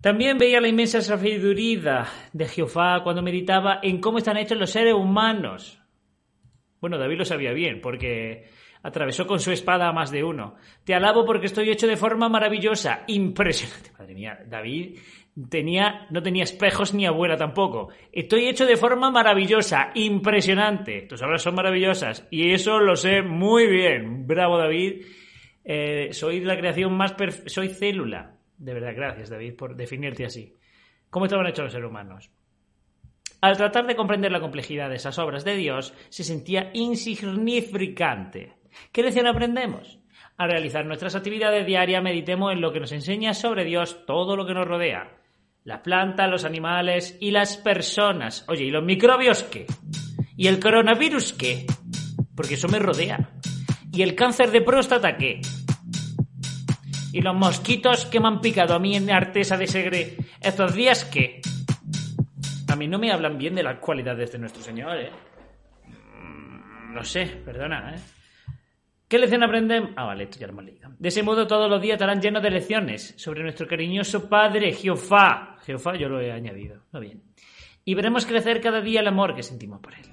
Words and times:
También 0.00 0.38
veía 0.38 0.60
la 0.60 0.68
inmensa 0.68 1.00
sabiduría 1.00 2.06
de 2.32 2.46
Jehová 2.46 3.00
cuando 3.02 3.20
meditaba 3.20 3.80
en 3.82 4.00
cómo 4.00 4.18
están 4.18 4.36
hechos 4.36 4.56
los 4.56 4.70
seres 4.70 4.94
humanos. 4.94 5.82
Bueno, 6.80 6.98
David 6.98 7.18
lo 7.18 7.24
sabía 7.24 7.52
bien, 7.52 7.80
porque 7.80 8.46
atravesó 8.80 9.26
con 9.26 9.40
su 9.40 9.50
espada 9.50 9.88
a 9.88 9.92
más 9.92 10.12
de 10.12 10.22
uno. 10.22 10.54
Te 10.84 10.94
alabo 10.94 11.24
porque 11.24 11.46
estoy 11.46 11.70
hecho 11.70 11.88
de 11.88 11.96
forma 11.96 12.28
maravillosa, 12.28 13.02
impresionante. 13.08 13.90
Madre 13.98 14.14
mía, 14.14 14.38
David 14.46 15.00
tenía, 15.50 16.06
no 16.10 16.22
tenía 16.22 16.44
espejos 16.44 16.94
ni 16.94 17.04
abuela 17.04 17.36
tampoco. 17.36 17.88
Estoy 18.12 18.46
hecho 18.46 18.66
de 18.66 18.76
forma 18.76 19.10
maravillosa, 19.10 19.90
impresionante. 19.94 21.02
Tus 21.02 21.20
obras 21.22 21.42
son 21.42 21.56
maravillosas 21.56 22.24
y 22.30 22.52
eso 22.52 22.78
lo 22.78 22.94
sé 22.94 23.22
muy 23.22 23.66
bien. 23.66 24.28
Bravo, 24.28 24.58
David. 24.58 25.06
Eh, 25.64 26.10
soy 26.12 26.40
la 26.40 26.56
creación 26.56 26.96
más 26.96 27.16
soy 27.46 27.68
célula. 27.70 28.37
De 28.58 28.74
verdad, 28.74 28.92
gracias, 28.94 29.30
David, 29.30 29.54
por 29.56 29.76
definirte 29.76 30.24
así. 30.24 30.54
¿Cómo 31.10 31.24
estaban 31.24 31.46
hechos 31.46 31.64
los 31.64 31.72
seres 31.72 31.88
humanos? 31.88 32.30
Al 33.40 33.56
tratar 33.56 33.86
de 33.86 33.96
comprender 33.96 34.32
la 34.32 34.40
complejidad 34.40 34.90
de 34.90 34.96
esas 34.96 35.18
obras 35.18 35.44
de 35.44 35.56
Dios, 35.56 35.94
se 36.08 36.24
sentía 36.24 36.70
insignificante. 36.74 38.56
¿Qué 38.92 39.02
lección 39.02 39.26
aprendemos? 39.26 40.00
Al 40.36 40.50
realizar 40.50 40.84
nuestras 40.84 41.14
actividades 41.14 41.64
diarias, 41.64 42.02
meditemos 42.02 42.52
en 42.52 42.60
lo 42.60 42.72
que 42.72 42.80
nos 42.80 42.92
enseña 42.92 43.32
sobre 43.34 43.64
Dios 43.64 44.04
todo 44.06 44.36
lo 44.36 44.46
que 44.46 44.54
nos 44.54 44.66
rodea 44.66 45.18
las 45.68 45.80
plantas, 45.80 46.30
los 46.30 46.46
animales 46.46 47.18
y 47.20 47.30
las 47.30 47.58
personas. 47.58 48.42
Oye, 48.48 48.64
¿y 48.64 48.70
los 48.70 48.82
microbios 48.82 49.42
qué? 49.42 49.66
¿Y 50.34 50.46
el 50.46 50.60
coronavirus 50.60 51.34
qué? 51.34 51.66
Porque 52.34 52.54
eso 52.54 52.68
me 52.68 52.78
rodea. 52.78 53.32
¿Y 53.92 54.00
el 54.00 54.14
cáncer 54.14 54.50
de 54.50 54.62
próstata 54.62 55.18
qué? 55.18 55.42
¿Y 57.12 57.22
los 57.22 57.34
mosquitos 57.34 58.06
que 58.06 58.20
me 58.20 58.28
han 58.28 58.40
picado 58.40 58.74
a 58.74 58.78
mí 58.78 58.94
en 58.94 59.10
Artesa 59.10 59.56
de 59.56 59.66
Segre 59.66 60.16
estos 60.40 60.74
días 60.74 61.04
qué? 61.04 61.40
A 62.68 62.76
mí 62.76 62.86
no 62.86 62.98
me 62.98 63.10
hablan 63.10 63.38
bien 63.38 63.54
de 63.54 63.62
las 63.62 63.78
cualidades 63.78 64.30
de 64.32 64.38
nuestro 64.38 64.62
Señor, 64.62 64.96
¿eh? 64.98 65.10
Mm, 65.86 66.94
no 66.94 67.02
sé, 67.04 67.26
perdona, 67.44 67.94
¿eh? 67.94 67.98
¿Qué 69.08 69.18
lección 69.18 69.42
aprendemos? 69.42 69.92
Ah, 69.96 70.04
vale, 70.04 70.24
esto 70.24 70.38
ya 70.38 70.46
lo 70.46 70.52
hemos 70.52 70.64
leído. 70.66 70.90
De 70.98 71.08
ese 71.08 71.22
modo 71.22 71.46
todos 71.46 71.70
los 71.70 71.80
días 71.80 71.94
estarán 71.94 72.20
llenos 72.20 72.42
de 72.42 72.50
lecciones 72.50 73.14
sobre 73.16 73.42
nuestro 73.42 73.66
cariñoso 73.66 74.28
Padre 74.28 74.72
Jehová. 74.74 75.56
Jehová 75.64 75.96
yo 75.96 76.10
lo 76.10 76.20
he 76.20 76.30
añadido. 76.30 76.82
Muy 76.92 77.00
bien. 77.02 77.22
Y 77.86 77.94
veremos 77.94 78.26
crecer 78.26 78.60
cada 78.60 78.82
día 78.82 79.00
el 79.00 79.08
amor 79.08 79.34
que 79.34 79.42
sentimos 79.42 79.80
por 79.80 79.94
él. 79.94 80.04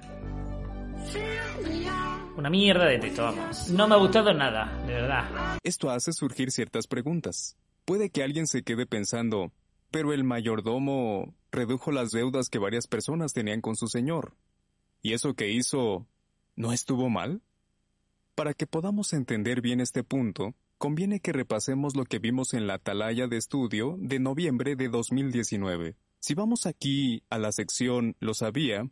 Una 2.36 2.50
mierda 2.50 2.84
de 2.84 2.98
texto, 2.98 3.22
vamos. 3.22 3.70
No 3.70 3.88
me 3.88 3.94
ha 3.94 3.98
gustado 3.98 4.34
nada, 4.34 4.70
de 4.86 4.92
verdad. 4.92 5.58
Esto 5.62 5.90
hace 5.90 6.12
surgir 6.12 6.50
ciertas 6.50 6.86
preguntas. 6.86 7.56
Puede 7.86 8.10
que 8.10 8.22
alguien 8.22 8.46
se 8.46 8.62
quede 8.62 8.84
pensando, 8.84 9.52
pero 9.90 10.12
el 10.12 10.22
mayordomo 10.22 11.34
redujo 11.50 11.92
las 11.92 12.10
deudas 12.10 12.50
que 12.50 12.58
varias 12.58 12.86
personas 12.88 13.32
tenían 13.32 13.62
con 13.62 13.74
su 13.74 13.88
señor. 13.88 14.34
¿Y 15.00 15.14
eso 15.14 15.32
que 15.32 15.50
hizo 15.50 16.06
no 16.56 16.74
estuvo 16.74 17.08
mal? 17.08 17.40
Para 18.34 18.52
que 18.52 18.66
podamos 18.66 19.14
entender 19.14 19.62
bien 19.62 19.80
este 19.80 20.04
punto, 20.04 20.54
conviene 20.76 21.20
que 21.20 21.32
repasemos 21.32 21.96
lo 21.96 22.04
que 22.04 22.18
vimos 22.18 22.52
en 22.52 22.66
la 22.66 22.74
atalaya 22.74 23.28
de 23.28 23.38
estudio 23.38 23.96
de 23.98 24.18
noviembre 24.18 24.76
de 24.76 24.90
2019. 24.90 25.96
Si 26.18 26.34
vamos 26.34 26.66
aquí 26.66 27.22
a 27.30 27.38
la 27.38 27.52
sección 27.52 28.14
Lo 28.20 28.34
sabía, 28.34 28.90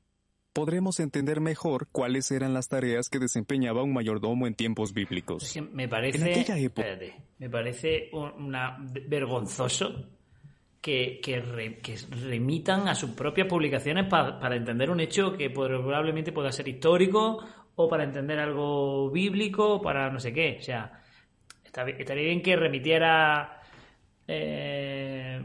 podremos 0.55 1.01
entender 1.01 1.41
mejor 1.41 1.89
cuáles 1.93 2.31
eran 2.31 2.55
las 2.55 2.69
tareas 2.69 3.11
que 3.11 3.19
desempeñaba 3.19 3.83
un 3.83 3.93
mayordomo 3.93 4.47
en 4.47 4.55
tiempos 4.55 4.95
bíblicos. 4.95 5.55
me 5.73 5.89
parece, 5.89 7.19
me 7.39 7.51
parece 7.51 8.09
una, 8.13 8.79
vergonzoso 9.07 10.09
que, 10.81 11.21
remitan 12.23 12.89
a 12.89 12.95
sus 12.95 13.11
propias 13.11 13.49
publicaciones 13.49 14.07
para 14.07 14.57
entender 14.57 14.91
un 14.91 15.01
hecho 15.01 15.37
que 15.37 15.51
probablemente 15.51 16.33
pueda 16.33 16.53
ser 16.53 16.69
histórico 16.69 17.45
o 17.77 17.89
para 17.89 18.05
entender 18.05 18.39
algo 18.39 19.11
bíblico 19.11 19.75
o 19.75 19.83
para 19.83 20.11
no 20.11 20.21
sé 20.21 20.33
qué. 20.33 20.59
O 20.61 20.63
sea, 20.63 21.01
estaría 21.65 22.25
bien 22.25 22.43
que 22.43 22.55
remitiera 22.55 23.61
eh, 24.29 25.45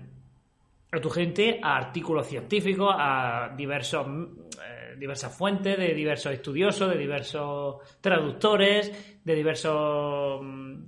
a 0.92 1.00
tu 1.00 1.10
gente 1.10 1.60
a 1.62 1.78
artículos 1.78 2.28
científicos, 2.28 2.94
a 2.98 3.54
diversos, 3.56 4.08
diversas 5.00 5.36
fuentes, 5.36 5.78
de 5.78 5.94
diversos 5.94 6.34
estudiosos, 6.34 6.90
de 6.90 6.98
diversos 6.98 7.78
traductores, 8.02 8.92
de 9.24 9.36
diversos 9.36 10.42
mm, 10.44 10.84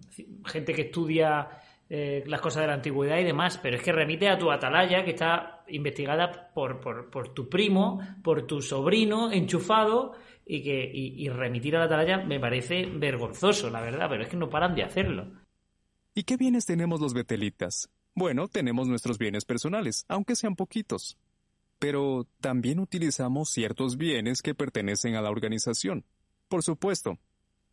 gente 0.45 0.73
que 0.73 0.83
estudia 0.83 1.47
eh, 1.93 2.23
las 2.25 2.39
cosas 2.39 2.61
de 2.61 2.67
la 2.67 2.75
antigüedad 2.75 3.17
y 3.17 3.25
demás, 3.25 3.57
pero 3.57 3.75
es 3.75 3.83
que 3.83 3.91
remite 3.91 4.29
a 4.29 4.37
tu 4.37 4.49
atalaya 4.49 5.03
que 5.03 5.11
está 5.11 5.63
investigada 5.67 6.49
por, 6.53 6.79
por, 6.79 7.33
tu 7.33 7.49
primo, 7.49 7.99
por 8.23 8.47
tu 8.47 8.61
sobrino 8.61 9.29
enchufado 9.29 10.13
y, 10.45 10.63
que, 10.63 10.89
y, 10.93 11.27
remitir 11.27 11.75
a 11.75 11.79
la 11.79 11.85
atalaya 11.85 12.19
me 12.19 12.39
parece 12.39 12.85
vergonzoso, 12.85 13.69
la 13.69 13.81
verdad, 13.81 14.07
pero 14.09 14.23
es 14.23 14.29
que 14.29 14.37
no 14.37 14.49
paran 14.49 14.73
de 14.73 14.83
hacerlo. 14.83 15.33
¿Y 16.15 16.23
qué 16.23 16.37
bienes 16.37 16.65
tenemos 16.65 17.01
los 17.01 17.13
betelitas? 17.13 17.89
Bueno, 18.15 18.47
tenemos 18.47 18.87
nuestros 18.87 19.17
bienes 19.17 19.43
personales, 19.43 20.05
aunque 20.07 20.37
sean 20.37 20.55
poquitos. 20.55 21.17
Pero 21.81 22.27
también 22.41 22.79
utilizamos 22.79 23.49
ciertos 23.49 23.97
bienes 23.97 24.43
que 24.43 24.53
pertenecen 24.53 25.15
a 25.15 25.21
la 25.21 25.31
organización. 25.31 26.05
Por 26.47 26.61
supuesto, 26.61 27.17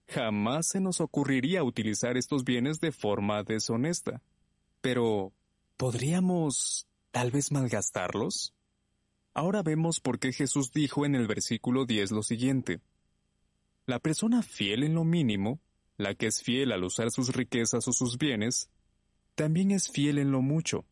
jamás 0.06 0.68
se 0.68 0.80
nos 0.80 1.02
ocurriría 1.02 1.62
utilizar 1.62 2.16
estos 2.16 2.42
bienes 2.42 2.80
de 2.80 2.90
forma 2.90 3.42
deshonesta. 3.42 4.22
Pero, 4.80 5.34
¿podríamos 5.76 6.88
tal 7.10 7.30
vez 7.30 7.52
malgastarlos? 7.52 8.54
Ahora 9.34 9.62
vemos 9.62 10.00
por 10.00 10.18
qué 10.18 10.32
Jesús 10.32 10.72
dijo 10.72 11.04
en 11.04 11.14
el 11.14 11.26
versículo 11.26 11.84
10 11.84 12.12
lo 12.12 12.22
siguiente. 12.22 12.80
La 13.84 13.98
persona 13.98 14.40
fiel 14.40 14.84
en 14.84 14.94
lo 14.94 15.04
mínimo, 15.04 15.60
la 15.98 16.14
que 16.14 16.28
es 16.28 16.42
fiel 16.42 16.72
al 16.72 16.82
usar 16.82 17.10
sus 17.10 17.34
riquezas 17.36 17.86
o 17.86 17.92
sus 17.92 18.16
bienes, 18.16 18.70
también 19.34 19.70
es 19.70 19.90
fiel 19.90 20.16
en 20.16 20.30
lo 20.30 20.40
mucho. 20.40 20.86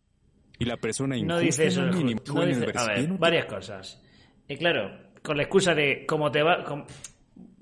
Y 0.59 0.65
la 0.65 0.77
persona 0.77 1.17
injusta 1.17 1.35
no 1.35 1.41
dice 1.41 1.67
eso, 1.67 1.81
en 1.83 1.87
lo 1.89 1.93
mínimo, 1.93 2.21
no 2.35 2.47
dice, 2.47 2.67
a 2.75 2.87
ver, 2.87 3.09
varias 3.19 3.47
cosas. 3.47 4.03
Y 4.49 4.57
claro, 4.57 4.91
con 5.23 5.37
la 5.37 5.43
excusa 5.43 5.75
de 5.75 6.07
cómo 6.07 6.31
te 6.31 6.43
va, 6.43 6.65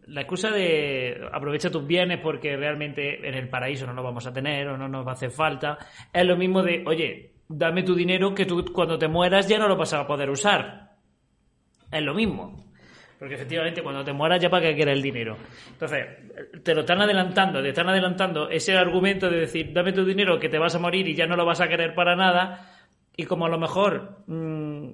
la 0.06 0.20
excusa 0.20 0.50
de 0.50 1.18
aprovecha 1.32 1.70
tus 1.70 1.86
bienes 1.86 2.20
porque 2.20 2.56
realmente 2.56 3.26
en 3.26 3.34
el 3.34 3.48
paraíso 3.48 3.86
no 3.86 3.94
lo 3.94 4.02
vamos 4.02 4.26
a 4.26 4.32
tener 4.32 4.68
o 4.68 4.76
no 4.76 4.88
nos 4.88 5.06
va 5.06 5.12
a 5.12 5.14
hacer 5.14 5.30
falta, 5.30 5.78
es 6.12 6.26
lo 6.26 6.36
mismo 6.36 6.62
de, 6.62 6.84
oye, 6.86 7.32
dame 7.48 7.82
tu 7.82 7.94
dinero 7.94 8.34
que 8.34 8.46
tú 8.46 8.64
cuando 8.72 8.98
te 8.98 9.08
mueras 9.08 9.48
ya 9.48 9.58
no 9.58 9.68
lo 9.68 9.76
vas 9.76 9.92
a 9.94 10.06
poder 10.06 10.30
usar. 10.30 10.92
Es 11.90 12.02
lo 12.02 12.14
mismo. 12.14 12.64
Porque 13.18 13.36
efectivamente 13.36 13.82
cuando 13.82 14.04
te 14.04 14.12
mueras 14.12 14.40
ya 14.42 14.50
para 14.50 14.66
qué 14.66 14.74
quieres 14.74 14.96
el 14.96 15.02
dinero. 15.02 15.36
Entonces, 15.70 16.06
te 16.62 16.74
lo 16.74 16.80
están 16.80 17.00
adelantando, 17.00 17.62
te 17.62 17.68
están 17.68 17.88
adelantando 17.88 18.50
ese 18.50 18.76
argumento 18.76 19.30
de 19.30 19.40
decir, 19.40 19.72
dame 19.72 19.92
tu 19.92 20.04
dinero 20.04 20.38
que 20.38 20.48
te 20.48 20.58
vas 20.58 20.74
a 20.74 20.78
morir 20.78 21.06
y 21.08 21.14
ya 21.14 21.26
no 21.26 21.36
lo 21.36 21.46
vas 21.46 21.60
a 21.60 21.68
querer 21.68 21.94
para 21.94 22.16
nada. 22.16 22.73
Y 23.16 23.24
como 23.24 23.46
a 23.46 23.48
lo 23.48 23.58
mejor 23.58 24.24
mmm, 24.26 24.88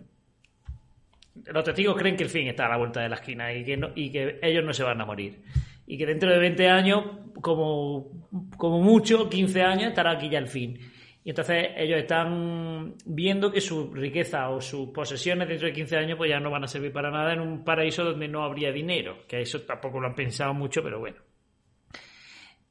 los 1.47 1.64
testigos 1.64 1.97
creen 1.97 2.16
que 2.16 2.25
el 2.25 2.31
fin 2.31 2.48
está 2.48 2.66
a 2.66 2.70
la 2.70 2.76
vuelta 2.76 3.00
de 3.00 3.08
la 3.08 3.16
esquina 3.16 3.53
y 3.53 3.64
que, 3.64 3.76
no, 3.76 3.91
y 3.94 4.10
que 4.10 4.38
ellos 4.42 4.64
no 4.64 4.72
se 4.72 4.82
van 4.82 5.00
a 5.00 5.06
morir. 5.06 5.42
Y 5.86 5.98
que 5.98 6.06
dentro 6.06 6.31
de 6.31 6.38
20 6.38 6.69
años, 6.69 7.04
como, 7.41 8.28
como 8.56 8.81
mucho, 8.81 9.28
15 9.28 9.62
años, 9.62 9.88
estará 9.88 10.12
aquí 10.12 10.28
ya 10.28 10.38
el 10.38 10.47
fin. 10.47 10.78
Y 11.25 11.31
entonces 11.31 11.69
ellos 11.76 11.98
están 11.98 12.94
viendo 13.04 13.53
que 13.53 13.60
su 13.60 13.92
riqueza 13.92 14.48
o 14.50 14.60
sus 14.60 14.88
posesiones 14.88 15.48
dentro 15.48 15.66
de 15.66 15.75
15 15.75 15.97
años 15.97 16.16
pues 16.16 16.31
ya 16.31 16.41
no 16.41 16.50
van 16.50 16.64
a 16.64 16.69
servir 16.69 16.92
para 16.92 17.10
nada 17.10 17.34
en 17.34 17.41
un 17.41 17.62
paraíso 17.64 18.04
donde 18.04 18.28
no 18.28 18.42
habría 18.42 18.72
dinero, 18.72 19.19
que 19.28 19.41
eso 19.41 19.60
tampoco 19.62 20.00
lo 20.00 20.08
han 20.08 20.14
pensado 20.14 20.54
mucho, 20.54 20.82
pero 20.82 20.98
bueno. 20.98 21.19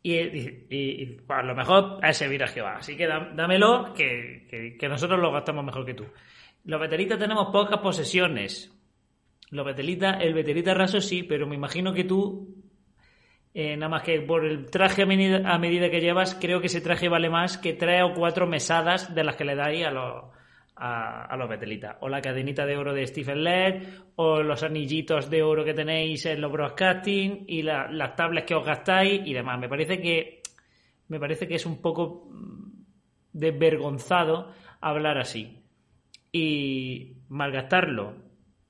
Y, 0.02 1.18
a 1.28 1.44
lo 1.44 1.56
mejor 1.56 2.00
a 2.02 2.14
servir 2.14 2.44
a 2.44 2.48
Jehová. 2.48 2.78
Así 2.78 2.96
que 2.96 3.08
dámelo, 3.08 3.94
que, 3.94 4.78
nosotros 4.90 5.20
lo 5.20 5.32
gastamos 5.32 5.66
mejor 5.66 5.86
que 5.86 5.94
tú. 5.94 6.06
Los 6.66 6.80
betelitas 6.80 7.20
tenemos 7.20 7.50
pocas 7.52 7.80
posesiones. 7.80 8.72
Los 9.52 9.66
betelitas, 9.66 10.22
el 10.22 10.34
betelita 10.34 10.74
raso 10.74 11.02
sí, 11.02 11.24
pero 11.24 11.48
me 11.48 11.56
imagino 11.56 11.94
que 11.94 12.04
tú 12.04 12.56
eh, 13.54 13.76
nada 13.76 13.90
más 13.90 14.04
que 14.04 14.22
por 14.22 14.46
el 14.46 14.70
traje 14.70 15.02
a 15.02 15.06
medida, 15.06 15.90
que 15.90 16.02
llevas, 16.02 16.36
creo 16.36 16.62
que 16.62 16.68
ese 16.68 16.82
traje 16.82 17.10
vale 17.10 17.30
más 17.30 17.58
que 17.58 17.74
tres 17.74 18.04
o 18.04 18.14
cuatro 18.14 18.46
mesadas 18.46 19.14
de 19.16 19.24
las 19.24 19.36
que 19.36 19.46
le 19.46 19.56
dais 19.56 19.86
a 19.86 19.92
los, 19.92 20.26
a, 20.80 21.36
los 21.38 21.50
betelitas. 21.50 21.98
O 22.02 22.10
la 22.10 22.22
cadenita 22.22 22.66
de 22.66 22.78
oro 22.78 22.94
de 22.94 23.06
Stephen 23.06 23.44
Led, 23.44 23.84
o 24.16 24.42
los 24.42 24.64
anillitos 24.64 25.30
de 25.30 25.44
oro 25.44 25.66
que 25.66 25.74
tenéis 25.74 26.26
en 26.26 26.42
los 26.42 26.52
broadcasting, 26.52 27.46
y 27.48 27.62
las 27.62 28.16
tablets 28.16 28.48
que 28.48 28.56
os 28.56 28.66
gastáis 28.66 29.22
y 29.26 29.34
demás. 29.34 29.60
Me 29.60 29.70
parece 29.70 30.02
que, 30.02 30.42
me 31.08 31.20
parece 31.20 31.48
que 31.48 31.56
es 31.56 31.66
un 31.66 31.82
poco 31.82 32.28
mm, 32.30 32.84
desvergonzado 33.34 34.54
hablar 34.82 35.18
así. 35.18 35.64
Y 36.32 37.18
malgastarlo, 37.30 38.16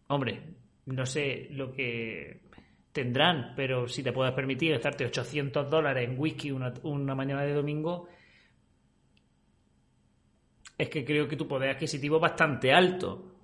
hombre, 0.07 0.41
no 0.85 1.05
sé 1.05 1.47
lo 1.51 1.71
que 1.71 2.41
tendrán, 2.91 3.53
pero 3.55 3.87
si 3.87 4.03
te 4.03 4.11
puedes 4.11 4.33
permitir 4.33 4.71
gastarte 4.71 5.05
800 5.05 5.69
dólares 5.69 6.09
en 6.09 6.19
whisky 6.19 6.51
una, 6.51 7.15
mañana 7.15 7.43
de 7.43 7.53
domingo, 7.53 8.07
es 10.79 10.89
que 10.89 11.03
creo 11.03 11.27
que 11.27 11.35
tu 11.35 11.45
poder 11.45 11.71
adquisitivo 11.71 12.15
es 12.15 12.21
bastante 12.21 12.71
alto. 12.71 13.35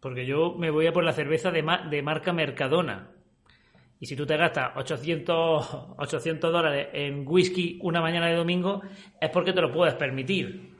Porque 0.00 0.26
yo 0.26 0.56
me 0.58 0.68
voy 0.68 0.88
a 0.88 0.92
por 0.92 1.04
la 1.04 1.12
cerveza 1.12 1.52
de, 1.52 1.64
de 1.88 2.02
marca 2.02 2.32
Mercadona. 2.32 3.12
Y 4.00 4.06
si 4.06 4.16
tú 4.16 4.26
te 4.26 4.36
gastas 4.36 4.72
800, 4.76 5.94
800 5.96 6.52
dólares 6.52 6.88
en 6.92 7.22
whisky 7.24 7.78
una 7.82 8.00
mañana 8.00 8.26
de 8.26 8.34
domingo, 8.34 8.82
es 9.20 9.30
porque 9.30 9.52
te 9.52 9.60
lo 9.60 9.70
puedes 9.70 9.94
permitir. 9.94 10.74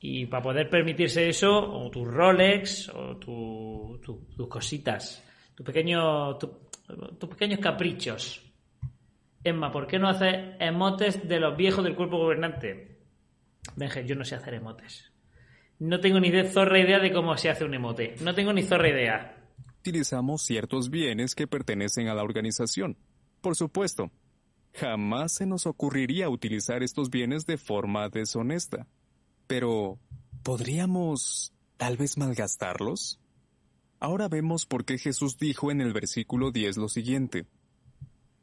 Y 0.00 0.26
para 0.26 0.42
poder 0.42 0.68
permitirse 0.68 1.28
eso, 1.28 1.56
o 1.56 1.88
tus 1.88 2.06
Rolex, 2.06 2.88
o 2.88 3.16
tus 3.16 4.48
cositas, 4.48 5.24
tus 5.54 5.64
pequeños, 5.64 6.36
tus 6.36 7.28
pequeños 7.28 7.60
caprichos. 7.60 8.44
Emma, 9.44 9.70
¿por 9.70 9.86
qué 9.86 10.00
no 10.00 10.08
haces 10.08 10.56
emotes 10.58 11.28
de 11.28 11.38
los 11.38 11.56
viejos 11.56 11.84
del 11.84 11.94
cuerpo 11.94 12.18
gobernante? 12.18 12.97
Benje, 13.76 14.06
yo 14.06 14.14
no 14.14 14.24
sé 14.24 14.34
hacer 14.34 14.54
emotes. 14.54 15.12
No 15.78 16.00
tengo 16.00 16.18
ni 16.18 16.30
zorra 16.44 16.80
idea 16.80 16.98
de 16.98 17.12
cómo 17.12 17.36
se 17.36 17.50
hace 17.50 17.64
un 17.64 17.74
emote. 17.74 18.16
No 18.20 18.34
tengo 18.34 18.52
ni 18.52 18.62
zorra 18.62 18.88
idea. 18.88 19.36
Utilizamos 19.80 20.42
ciertos 20.42 20.90
bienes 20.90 21.34
que 21.34 21.46
pertenecen 21.46 22.08
a 22.08 22.14
la 22.14 22.24
organización. 22.24 22.96
Por 23.40 23.54
supuesto, 23.54 24.10
jamás 24.74 25.34
se 25.34 25.46
nos 25.46 25.66
ocurriría 25.66 26.28
utilizar 26.28 26.82
estos 26.82 27.10
bienes 27.10 27.46
de 27.46 27.58
forma 27.58 28.08
deshonesta. 28.08 28.88
Pero, 29.46 29.98
¿podríamos 30.42 31.54
tal 31.76 31.96
vez 31.96 32.18
malgastarlos? 32.18 33.20
Ahora 34.00 34.28
vemos 34.28 34.66
por 34.66 34.84
qué 34.84 34.98
Jesús 34.98 35.38
dijo 35.38 35.70
en 35.70 35.80
el 35.80 35.92
versículo 35.92 36.50
10 36.50 36.76
lo 36.76 36.88
siguiente. 36.88 37.46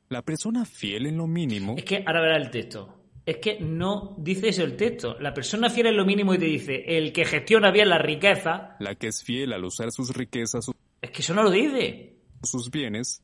La 0.08 0.22
persona 0.22 0.66
fiel 0.66 1.06
en 1.06 1.18
lo 1.18 1.28
mínimo... 1.28 1.76
Es 1.78 1.84
que 1.84 2.04
ahora 2.06 2.22
verá 2.22 2.38
el 2.38 2.50
texto. 2.50 3.05
Es 3.26 3.38
que 3.38 3.60
no 3.60 4.16
dice 4.20 4.50
eso 4.50 4.64
el 4.64 4.76
texto. 4.76 5.18
La 5.20 5.34
persona 5.34 5.70
fiel 5.70 5.88
en 5.88 5.98
lo 5.98 6.06
mínimo 6.06 6.34
y 6.34 6.38
te 6.38 6.46
dice, 6.46 6.84
el 6.86 7.12
que 7.12 7.26
gestiona 7.26 7.72
bien 7.72 7.90
la 7.90 7.98
riqueza... 7.98 8.76
La 8.80 8.96
que 8.96 9.08
es 9.08 9.24
fiel 9.24 9.54
al 9.54 9.66
usar 9.66 9.92
sus 9.92 10.16
riquezas... 10.16 10.70
Es 11.02 11.12
que 11.12 11.22
eso 11.22 11.34
no 11.34 11.44
lo 11.44 11.50
dice. 11.50 12.18
Sus 12.44 12.70
bienes, 12.70 13.24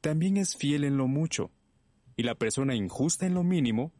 también 0.00 0.36
es 0.36 0.56
fiel 0.56 0.84
en 0.84 0.96
lo 0.96 1.06
mucho. 1.06 1.52
Y 2.16 2.24
la 2.24 2.34
persona 2.34 2.74
injusta 2.74 3.26
en 3.26 3.34
lo 3.34 3.44
mínimo 3.44 3.92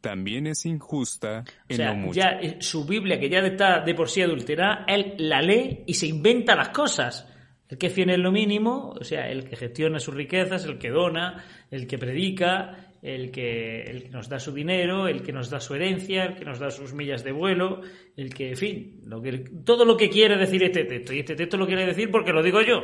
también 0.00 0.46
es 0.46 0.66
injusta 0.66 1.44
en 1.68 1.84
lo 1.84 1.94
mucho. 1.94 2.20
Ya 2.20 2.38
eh, 2.40 2.56
su 2.60 2.84
Biblia, 2.84 3.18
que 3.18 3.28
ya 3.28 3.40
está 3.40 3.80
de 3.80 3.94
por 3.94 4.08
sí 4.08 4.22
adulterada, 4.22 4.84
él 4.86 5.14
la 5.18 5.42
lee 5.42 5.84
y 5.86 5.94
se 5.94 6.06
inventa 6.06 6.54
las 6.54 6.68
cosas. 6.68 7.28
El 7.68 7.78
que 7.78 7.90
fiel 7.90 8.10
en 8.10 8.22
lo 8.22 8.30
mínimo, 8.30 8.94
o 9.00 9.02
sea, 9.02 9.28
el 9.28 9.48
que 9.48 9.56
gestiona 9.56 9.98
sus 9.98 10.14
riquezas, 10.14 10.64
el 10.64 10.78
que 10.78 10.90
dona, 10.90 11.44
el 11.70 11.88
que 11.88 11.98
predica, 11.98 12.85
el 13.02 13.30
que, 13.30 13.82
el 13.82 14.04
que 14.04 14.10
nos 14.10 14.28
da 14.28 14.38
su 14.38 14.52
dinero, 14.52 15.08
el 15.08 15.22
que 15.22 15.32
nos 15.32 15.50
da 15.50 15.60
su 15.60 15.74
herencia, 15.74 16.24
el 16.24 16.34
que 16.36 16.44
nos 16.44 16.58
da 16.58 16.70
sus 16.70 16.92
millas 16.92 17.24
de 17.24 17.32
vuelo, 17.32 17.80
el 18.16 18.34
que, 18.34 18.50
en 18.50 18.56
fin, 18.56 19.00
lo 19.04 19.22
que, 19.22 19.38
todo 19.64 19.84
lo 19.84 19.96
que 19.96 20.10
quiere 20.10 20.36
decir 20.36 20.62
este 20.62 20.84
texto. 20.84 21.12
Y 21.12 21.20
este 21.20 21.36
texto 21.36 21.56
lo 21.56 21.66
quiere 21.66 21.86
decir 21.86 22.10
porque 22.10 22.32
lo 22.32 22.42
digo 22.42 22.60
yo. 22.62 22.82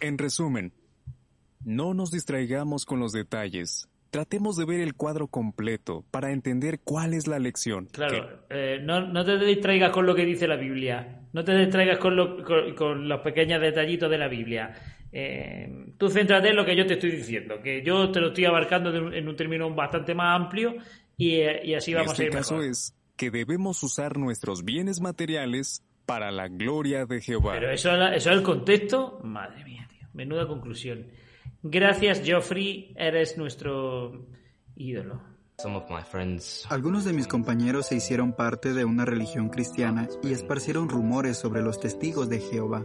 En 0.00 0.18
resumen, 0.18 0.72
no 1.64 1.94
nos 1.94 2.10
distraigamos 2.10 2.84
con 2.84 3.00
los 3.00 3.12
detalles 3.12 3.88
tratemos 4.14 4.54
de 4.54 4.64
ver 4.64 4.78
el 4.78 4.94
cuadro 4.94 5.26
completo 5.26 6.04
para 6.12 6.30
entender 6.30 6.78
cuál 6.84 7.14
es 7.14 7.26
la 7.26 7.40
lección. 7.40 7.86
Claro, 7.86 8.44
eh, 8.48 8.78
no, 8.80 9.24
te 9.24 9.36
distraigas 9.38 9.90
con 9.90 10.06
lo 10.06 10.14
que 10.14 10.24
dice 10.24 10.46
la 10.46 10.54
Biblia, 10.54 11.22
no 11.32 11.42
te 11.42 11.52
distraigas 11.52 11.98
con, 11.98 12.14
los 12.14 13.20
pequeños 13.22 13.60
detallitos 13.60 14.08
de 14.08 14.16
la 14.16 14.28
Biblia. 14.28 14.72
Eh, 15.16 15.92
tú 15.96 16.10
céntrate 16.10 16.48
en 16.48 16.56
lo 16.56 16.64
que 16.64 16.74
yo 16.74 16.84
te 16.86 16.94
estoy 16.94 17.12
diciendo, 17.12 17.62
que 17.62 17.84
yo 17.84 18.10
te 18.10 18.20
lo 18.20 18.28
estoy 18.28 18.46
abarcando 18.46 18.92
en 19.12 19.28
un 19.28 19.36
término 19.36 19.72
bastante 19.72 20.12
más 20.12 20.40
amplio 20.40 20.74
y, 21.16 21.36
eh, 21.36 21.76
así 21.76 21.94
vamos 21.94 22.10
este 22.10 22.24
a 22.24 22.26
ir. 22.26 22.32
El 22.32 22.38
caso 22.38 22.60
es 22.60 22.96
que 23.14 23.30
debemos 23.30 23.80
usar 23.84 24.18
nuestros 24.18 24.64
bienes 24.64 25.00
materiales 25.00 25.84
para 26.04 26.32
la 26.32 26.48
gloria 26.48 27.06
de 27.06 27.20
Jehová. 27.20 27.52
Pero 27.52 27.70
eso, 27.70 27.94
eso 27.94 28.30
es 28.30 28.36
el 28.36 28.42
contexto, 28.42 29.20
madre 29.22 29.64
mía, 29.64 29.86
tío, 29.88 30.08
menuda 30.14 30.48
conclusión. 30.48 31.06
Gracias, 31.62 32.20
Geoffrey, 32.24 32.92
eres 32.96 33.38
nuestro 33.38 34.26
ídolo. 34.74 35.22
Algunos 36.70 37.04
de 37.04 37.12
mis 37.12 37.28
compañeros 37.28 37.86
se 37.86 37.94
hicieron 37.94 38.32
parte 38.32 38.72
de 38.72 38.84
una 38.84 39.04
religión 39.04 39.48
cristiana 39.48 40.08
y 40.24 40.32
esparcieron 40.32 40.88
rumores 40.88 41.38
sobre 41.38 41.62
los 41.62 41.78
testigos 41.78 42.28
de 42.28 42.40
Jehová. 42.40 42.84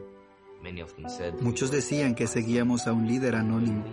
Muchos 1.42 1.72
decían 1.72 2.16
que 2.16 2.28
seguíamos 2.28 2.88
a 2.88 2.94
un 2.94 3.08
líder 3.08 3.36
anónimo. 3.36 3.84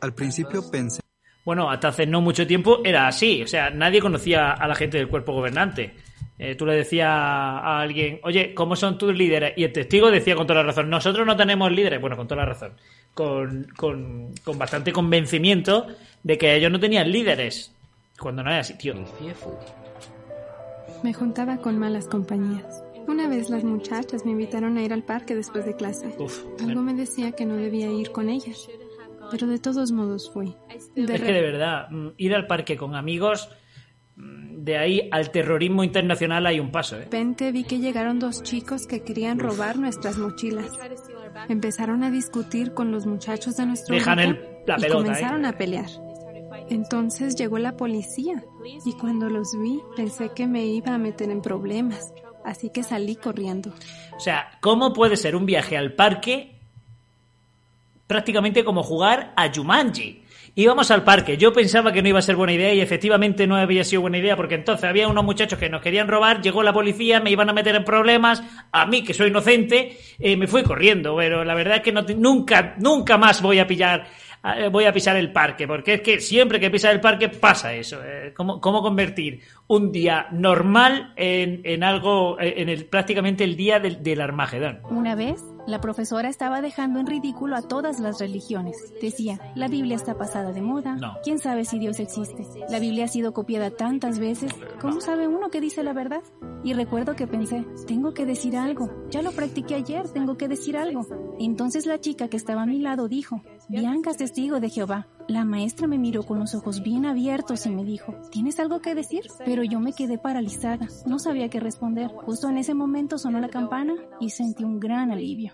Al 0.00 0.14
principio 0.14 0.70
pensé... 0.70 1.00
Bueno, 1.44 1.70
hasta 1.70 1.88
hace 1.88 2.06
no 2.06 2.20
mucho 2.20 2.46
tiempo 2.46 2.80
era 2.84 3.08
así, 3.08 3.42
o 3.42 3.46
sea, 3.46 3.70
nadie 3.70 4.00
conocía 4.00 4.52
a 4.52 4.68
la 4.68 4.74
gente 4.74 4.98
del 4.98 5.08
cuerpo 5.08 5.32
gobernante. 5.32 5.94
Eh, 6.38 6.54
tú 6.54 6.64
le 6.64 6.74
decías 6.74 7.08
a 7.10 7.80
alguien, 7.80 8.20
oye, 8.22 8.54
¿cómo 8.54 8.76
son 8.76 8.96
tus 8.96 9.12
líderes? 9.12 9.54
Y 9.56 9.64
el 9.64 9.72
testigo 9.72 10.10
decía 10.10 10.36
con 10.36 10.46
toda 10.46 10.60
la 10.60 10.68
razón, 10.68 10.88
nosotros 10.88 11.26
no 11.26 11.36
tenemos 11.36 11.72
líderes. 11.72 12.00
Bueno, 12.00 12.16
con 12.16 12.28
toda 12.28 12.42
la 12.42 12.48
razón. 12.48 12.74
Con, 13.12 13.66
con, 13.76 14.32
bastante 14.56 14.92
convencimiento 14.92 15.88
de 16.22 16.38
que 16.38 16.54
ellos 16.54 16.70
no 16.70 16.78
tenían 16.78 17.10
líderes. 17.10 17.74
Cuando 18.20 18.44
no 18.44 18.50
era 18.50 18.60
así, 18.60 18.74
tío. 18.78 18.94
Me 21.02 21.12
juntaba 21.12 21.56
con 21.56 21.78
malas 21.78 22.06
compañías. 22.06 22.84
Una 23.08 23.26
vez 23.26 23.50
las 23.50 23.64
muchachas 23.64 24.24
me 24.24 24.32
invitaron 24.32 24.76
a 24.78 24.82
ir 24.82 24.92
al 24.92 25.02
parque 25.02 25.34
después 25.34 25.64
de 25.64 25.74
clase. 25.74 26.14
Algo 26.60 26.82
me 26.82 26.94
decía 26.94 27.32
que 27.32 27.46
no 27.46 27.56
debía 27.56 27.90
ir 27.90 28.12
con 28.12 28.28
ellas. 28.28 28.68
Pero 29.30 29.46
de 29.46 29.58
todos 29.58 29.90
modos 29.92 30.30
fui. 30.32 30.54
es 30.68 30.90
que 30.94 31.32
de 31.32 31.42
verdad, 31.42 31.90
mm, 31.90 32.08
ir 32.16 32.34
al 32.34 32.46
parque 32.46 32.76
con 32.76 32.94
amigos 32.94 33.50
de 34.68 34.76
ahí 34.76 35.08
al 35.12 35.30
terrorismo 35.30 35.84
internacional 35.84 36.46
hay 36.46 36.60
un 36.60 36.70
paso. 36.70 36.96
¿eh? 36.96 36.98
De 36.98 37.04
repente 37.04 37.52
vi 37.52 37.64
que 37.64 37.78
llegaron 37.78 38.18
dos 38.18 38.42
chicos 38.42 38.86
que 38.86 39.02
querían 39.02 39.38
robar 39.38 39.78
nuestras 39.78 40.18
mochilas. 40.18 40.72
Empezaron 41.48 42.02
a 42.02 42.10
discutir 42.10 42.74
con 42.74 42.90
los 42.90 43.06
muchachos 43.06 43.56
de 43.56 43.66
nuestro 43.66 43.94
Dejan 43.94 44.18
el, 44.18 44.40
la 44.66 44.76
y 44.78 44.90
comenzaron 44.90 45.46
a 45.46 45.52
pelear. 45.52 45.88
Entonces 46.68 47.36
llegó 47.36 47.58
la 47.58 47.76
policía 47.76 48.44
y 48.84 48.92
cuando 48.94 49.30
los 49.30 49.58
vi 49.58 49.80
pensé 49.96 50.30
que 50.34 50.46
me 50.46 50.66
iba 50.66 50.94
a 50.94 50.98
meter 50.98 51.30
en 51.30 51.40
problemas, 51.40 52.12
así 52.48 52.70
que 52.70 52.82
salí 52.82 53.16
corriendo. 53.16 53.72
O 54.16 54.20
sea, 54.20 54.50
¿cómo 54.60 54.92
puede 54.92 55.16
ser 55.16 55.36
un 55.36 55.46
viaje 55.46 55.76
al 55.76 55.92
parque 55.92 56.54
prácticamente 58.06 58.64
como 58.64 58.82
jugar 58.82 59.32
a 59.36 59.52
Jumanji? 59.52 60.22
íbamos 60.54 60.90
al 60.90 61.04
parque. 61.04 61.36
Yo 61.36 61.52
pensaba 61.52 61.92
que 61.92 62.02
no 62.02 62.08
iba 62.08 62.18
a 62.18 62.22
ser 62.22 62.34
buena 62.34 62.52
idea 62.52 62.74
y 62.74 62.80
efectivamente 62.80 63.46
no 63.46 63.54
había 63.54 63.84
sido 63.84 64.02
buena 64.02 64.18
idea 64.18 64.34
porque 64.34 64.56
entonces 64.56 64.84
había 64.84 65.06
unos 65.06 65.24
muchachos 65.24 65.56
que 65.56 65.68
nos 65.68 65.80
querían 65.80 66.08
robar, 66.08 66.42
llegó 66.42 66.64
la 66.64 66.72
policía, 66.72 67.20
me 67.20 67.30
iban 67.30 67.48
a 67.48 67.52
meter 67.52 67.76
en 67.76 67.84
problemas, 67.84 68.42
a 68.72 68.84
mí 68.84 69.04
que 69.04 69.14
soy 69.14 69.28
inocente, 69.28 69.96
eh, 70.18 70.36
me 70.36 70.48
fui 70.48 70.64
corriendo, 70.64 71.14
pero 71.16 71.44
la 71.44 71.54
verdad 71.54 71.76
es 71.76 71.82
que 71.82 71.92
nunca, 71.92 72.74
nunca 72.78 73.16
más 73.16 73.40
voy 73.40 73.60
a 73.60 73.68
pillar 73.68 74.08
eh, 74.56 74.68
voy 74.68 74.84
a 74.84 74.92
pisar 74.92 75.16
el 75.16 75.32
parque, 75.32 75.66
porque 75.66 75.94
es 75.94 76.00
que 76.00 76.20
siempre 76.20 76.60
que 76.60 76.70
pisas 76.70 76.92
el 76.92 77.00
parque 77.00 77.28
pasa 77.28 77.74
eso. 77.74 78.00
Eh, 78.04 78.32
¿cómo, 78.34 78.60
convertir 78.60 79.40
un 79.68 79.92
día 79.92 80.26
normal 80.32 81.12
en, 81.16 81.84
algo, 81.84 82.40
en 82.40 82.68
el, 82.68 82.86
prácticamente 82.86 83.44
el 83.44 83.56
día 83.56 83.78
del, 83.78 84.02
del 84.02 84.20
Armagedón? 84.20 84.80
Una 84.90 85.14
vez 85.14 85.44
la 85.68 85.82
profesora 85.82 86.30
estaba 86.30 86.62
dejando 86.62 86.98
en 86.98 87.06
ridículo 87.06 87.54
a 87.54 87.60
todas 87.60 88.00
las 88.00 88.18
religiones. 88.20 88.94
Decía, 89.02 89.38
la 89.54 89.68
Biblia 89.68 89.96
está 89.96 90.16
pasada 90.16 90.52
de 90.52 90.62
moda. 90.62 90.96
¿Quién 91.22 91.38
sabe 91.38 91.66
si 91.66 91.78
Dios 91.78 92.00
existe? 92.00 92.46
La 92.70 92.78
Biblia 92.78 93.04
ha 93.04 93.08
sido 93.08 93.34
copiada 93.34 93.70
tantas 93.70 94.18
veces. 94.18 94.50
¿Cómo 94.80 95.02
sabe 95.02 95.28
uno 95.28 95.50
que 95.50 95.60
dice 95.60 95.82
la 95.82 95.92
verdad? 95.92 96.22
Y 96.64 96.72
recuerdo 96.72 97.16
que 97.16 97.26
pensé, 97.26 97.66
tengo 97.86 98.14
que 98.14 98.24
decir 98.24 98.56
algo. 98.56 98.90
Ya 99.10 99.20
lo 99.20 99.32
practiqué 99.32 99.74
ayer, 99.74 100.08
tengo 100.08 100.38
que 100.38 100.48
decir 100.48 100.78
algo. 100.78 101.06
Entonces 101.38 101.84
la 101.84 102.00
chica 102.00 102.28
que 102.28 102.38
estaba 102.38 102.62
a 102.62 102.66
mi 102.66 102.78
lado 102.78 103.06
dijo, 103.06 103.42
Bianca 103.68 104.12
es 104.12 104.16
testigo 104.16 104.60
de 104.60 104.70
Jehová. 104.70 105.06
La 105.28 105.44
maestra 105.44 105.86
me 105.86 105.98
miró 105.98 106.22
con 106.22 106.38
los 106.38 106.54
ojos 106.54 106.82
bien 106.82 107.04
abiertos 107.04 107.66
y 107.66 107.70
me 107.70 107.84
dijo, 107.84 108.14
¿tienes 108.30 108.58
algo 108.60 108.80
que 108.80 108.94
decir? 108.94 109.24
Pero 109.44 109.62
yo 109.62 109.78
me 109.78 109.92
quedé 109.92 110.16
paralizada, 110.16 110.88
no 111.06 111.18
sabía 111.18 111.50
qué 111.50 111.60
responder. 111.60 112.08
Justo 112.08 112.48
en 112.48 112.56
ese 112.56 112.72
momento 112.72 113.18
sonó 113.18 113.38
la 113.38 113.50
campana 113.50 113.94
y 114.20 114.30
sentí 114.30 114.64
un 114.64 114.80
gran 114.80 115.10
alivio. 115.10 115.52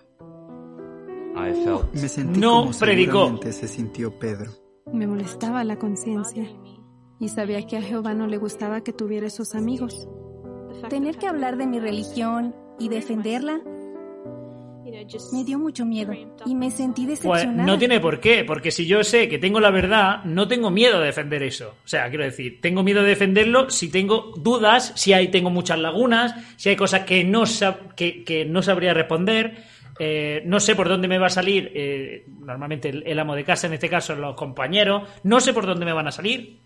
Me 1.93 2.09
sentí 2.09 2.39
no 2.39 2.67
como 2.67 2.79
predicó. 2.79 3.41
se 3.43 3.67
sintió 3.67 4.17
Pedro. 4.17 4.53
Me 4.93 5.09
molestaba 5.09 5.65
la 5.65 5.77
conciencia 5.77 6.49
y 7.19 7.29
sabía 7.29 7.67
que 7.67 7.77
a 7.77 7.83
Jehová 7.83 8.15
no 8.15 8.29
le 8.29 8.39
gustaba 8.39 8.83
que 8.83 8.93
tuviera 8.93 9.27
esos 9.27 9.57
amigos. 9.57 10.09
Tener 10.89 11.19
que 11.19 11.27
hablar 11.27 11.57
de 11.57 11.67
mi 11.67 11.81
religión 11.81 12.55
y 12.79 12.89
defenderla 12.91 13.61
me 15.33 15.45
dio 15.45 15.59
mucho 15.59 15.85
miedo 15.85 16.13
y 16.47 16.55
me 16.55 16.71
sentí 16.71 17.07
pues, 17.07 17.21
decepcionada. 17.21 17.67
no 17.67 17.79
tiene 17.79 18.01
por 18.01 18.21
qué, 18.21 18.45
porque 18.45 18.71
si 18.71 18.87
yo 18.87 19.03
sé 19.05 19.29
que 19.29 19.39
tengo 19.39 19.61
la 19.61 19.71
verdad, 19.71 20.25
no 20.25 20.49
tengo 20.49 20.71
miedo 20.71 21.01
de 21.01 21.07
defender 21.07 21.43
eso. 21.43 21.75
O 21.85 21.89
sea, 21.89 22.09
quiero 22.09 22.25
decir, 22.25 22.61
tengo 22.61 22.83
miedo 22.83 23.03
de 23.03 23.09
defenderlo 23.09 23.71
si 23.71 23.91
tengo 23.91 24.33
dudas, 24.37 24.93
si 24.97 25.13
hay, 25.13 25.29
tengo 25.29 25.51
muchas 25.51 25.79
lagunas, 25.79 26.35
si 26.57 26.69
hay 26.69 26.77
cosas 26.77 27.03
que 27.03 27.25
no, 27.25 27.45
que, 27.97 28.47
no 28.49 28.63
sabría 28.63 28.95
responder. 28.95 29.75
Eh, 30.01 30.43
no 30.45 30.59
sé 30.59 30.75
por 30.75 30.89
dónde 30.89 31.07
me 31.07 31.19
va 31.19 31.29
a 31.29 31.31
salir, 31.31 31.71
eh, 31.73 32.25
normalmente 32.41 32.89
el, 32.89 33.19
amo 33.19 33.37
de 33.37 33.45
casa, 33.45 33.69
en 33.69 33.75
este 33.75 33.89
caso 33.89 34.17
los 34.17 34.35
compañeros, 34.35 35.09
no 35.23 35.39
sé 35.41 35.53
por 35.53 35.67
dónde 35.67 35.85
me 35.85 35.93
van 35.93 36.09
a 36.09 36.13
salir. 36.13 36.59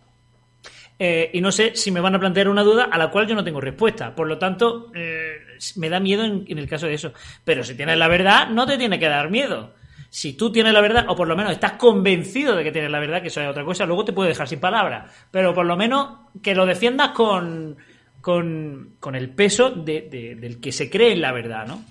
Eh, 0.99 1.31
y 1.33 1.41
no 1.41 1.53
sé 1.53 1.77
si 1.77 1.93
me 1.93 2.01
van 2.01 2.17
a 2.17 2.19
plantear 2.19 2.49
una 2.49 2.65
duda 2.65 2.89
a 2.91 2.99
la 2.99 3.11
cual 3.11 3.29
yo 3.29 3.35
no 3.35 3.45
tengo 3.45 3.61
respuesta. 3.61 4.15
Por 4.15 4.27
lo 4.27 4.39
tanto, 4.39 4.91
eh, 4.95 5.39
me 5.77 5.89
da 5.89 6.01
miedo 6.01 6.25
en, 6.25 6.59
el 6.59 6.69
caso 6.69 6.87
de 6.87 6.95
eso. 6.95 7.13
Pero 7.45 7.63
si 7.63 7.75
tienes 7.77 7.97
la 7.97 8.09
verdad, 8.09 8.49
no 8.49 8.67
te 8.67 8.77
tiene 8.77 8.99
que 8.99 9.09
dar 9.09 9.31
miedo. 9.31 9.75
Si 10.11 10.33
tú 10.33 10.51
tienes 10.51 10.73
la 10.73 10.81
verdad, 10.81 11.05
o 11.09 11.15
por 11.15 11.29
lo 11.29 11.37
menos 11.37 11.53
estás 11.53 11.73
convencido 11.73 12.57
de 12.57 12.65
que 12.65 12.73
tienes 12.73 12.91
la 12.91 12.99
verdad, 12.99 13.23
que 13.23 13.29
eso 13.29 13.41
es 13.41 13.49
otra 13.49 13.65
cosa, 13.65 13.87
luego 13.87 14.05
te 14.05 14.13
puede 14.13 14.31
dejar 14.31 14.49
sin 14.49 14.59
palabras. 14.59 15.13
Pero 15.31 15.55
por 15.55 15.67
lo 15.67 15.77
menos 15.77 16.31
que 16.43 16.55
lo 16.55 16.67
defiendas 16.67 17.11
con, 17.11 17.77
con, 18.21 19.15
el 19.15 19.31
peso 19.31 19.71
del 19.71 20.61
que 20.61 20.73
se 20.73 20.91
cree 20.91 21.13
en 21.13 21.21
la 21.21 21.33
verdad, 21.33 21.67
¿no? 21.67 21.85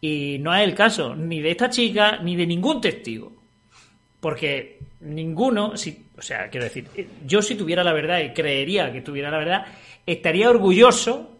Y 0.00 0.38
no 0.40 0.54
es 0.54 0.62
el 0.62 0.74
caso 0.74 1.14
ni 1.14 1.40
de 1.40 1.50
esta 1.50 1.68
chica 1.68 2.18
ni 2.22 2.36
de 2.36 2.46
ningún 2.46 2.80
testigo. 2.80 3.35
Porque 4.26 4.80
ninguno, 5.02 5.76
si, 5.76 6.04
o 6.18 6.20
sea, 6.20 6.50
quiero 6.50 6.64
decir, 6.64 6.88
yo 7.24 7.40
si 7.40 7.54
tuviera 7.54 7.84
la 7.84 7.92
verdad 7.92 8.18
y 8.18 8.32
creería 8.32 8.92
que 8.92 9.00
tuviera 9.00 9.30
la 9.30 9.38
verdad, 9.38 9.66
estaría 10.04 10.50
orgulloso 10.50 11.38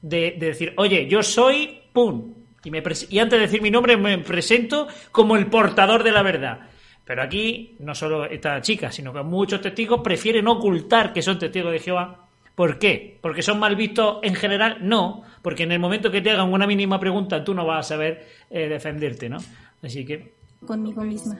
de, 0.00 0.36
decir, 0.38 0.72
oye, 0.76 1.08
yo 1.08 1.20
soy, 1.20 1.80
¡pum! 1.92 2.32
Y, 2.62 2.70
me 2.70 2.80
y 3.10 3.18
antes 3.18 3.40
de 3.40 3.44
decir 3.44 3.60
mi 3.60 3.72
nombre 3.72 3.96
me 3.96 4.18
presento 4.18 4.86
como 5.10 5.34
el 5.34 5.48
portador 5.48 6.04
de 6.04 6.12
la 6.12 6.22
verdad. 6.22 6.60
Pero 7.04 7.24
aquí, 7.24 7.74
no 7.80 7.92
solo 7.92 8.26
esta 8.26 8.60
chica, 8.60 8.92
sino 8.92 9.12
que 9.12 9.24
muchos 9.24 9.60
testigos 9.60 10.00
prefieren 10.00 10.46
ocultar 10.46 11.12
que 11.12 11.22
son 11.22 11.40
testigos 11.40 11.72
de 11.72 11.80
Jehová. 11.80 12.28
¿Por 12.54 12.78
qué? 12.78 13.18
¿Porque 13.20 13.42
son 13.42 13.58
mal 13.58 13.74
vistos 13.74 14.18
en 14.22 14.36
general? 14.36 14.78
No, 14.82 15.24
porque 15.42 15.64
en 15.64 15.72
el 15.72 15.80
momento 15.80 16.08
que 16.08 16.20
te 16.20 16.30
hagan 16.30 16.52
una 16.52 16.68
mínima 16.68 17.00
pregunta 17.00 17.42
tú 17.42 17.52
no 17.52 17.66
vas 17.66 17.86
a 17.86 17.88
saber 17.88 18.28
eh, 18.48 18.68
defenderte, 18.68 19.28
¿no? 19.28 19.38
Así 19.82 20.04
que... 20.04 20.38
Conmigo 20.64 21.02
misma. 21.02 21.38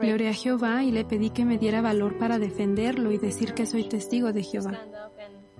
Le 0.00 0.14
oré 0.14 0.28
a 0.28 0.34
Jehová 0.34 0.84
y 0.84 0.90
le 0.90 1.04
pedí 1.04 1.30
que 1.30 1.44
me 1.44 1.58
diera 1.58 1.80
valor 1.80 2.16
para 2.18 2.38
defenderlo 2.38 3.12
y 3.12 3.18
decir 3.18 3.54
que 3.54 3.66
soy 3.66 3.84
testigo 3.84 4.32
de 4.32 4.42
Jehová. 4.42 4.80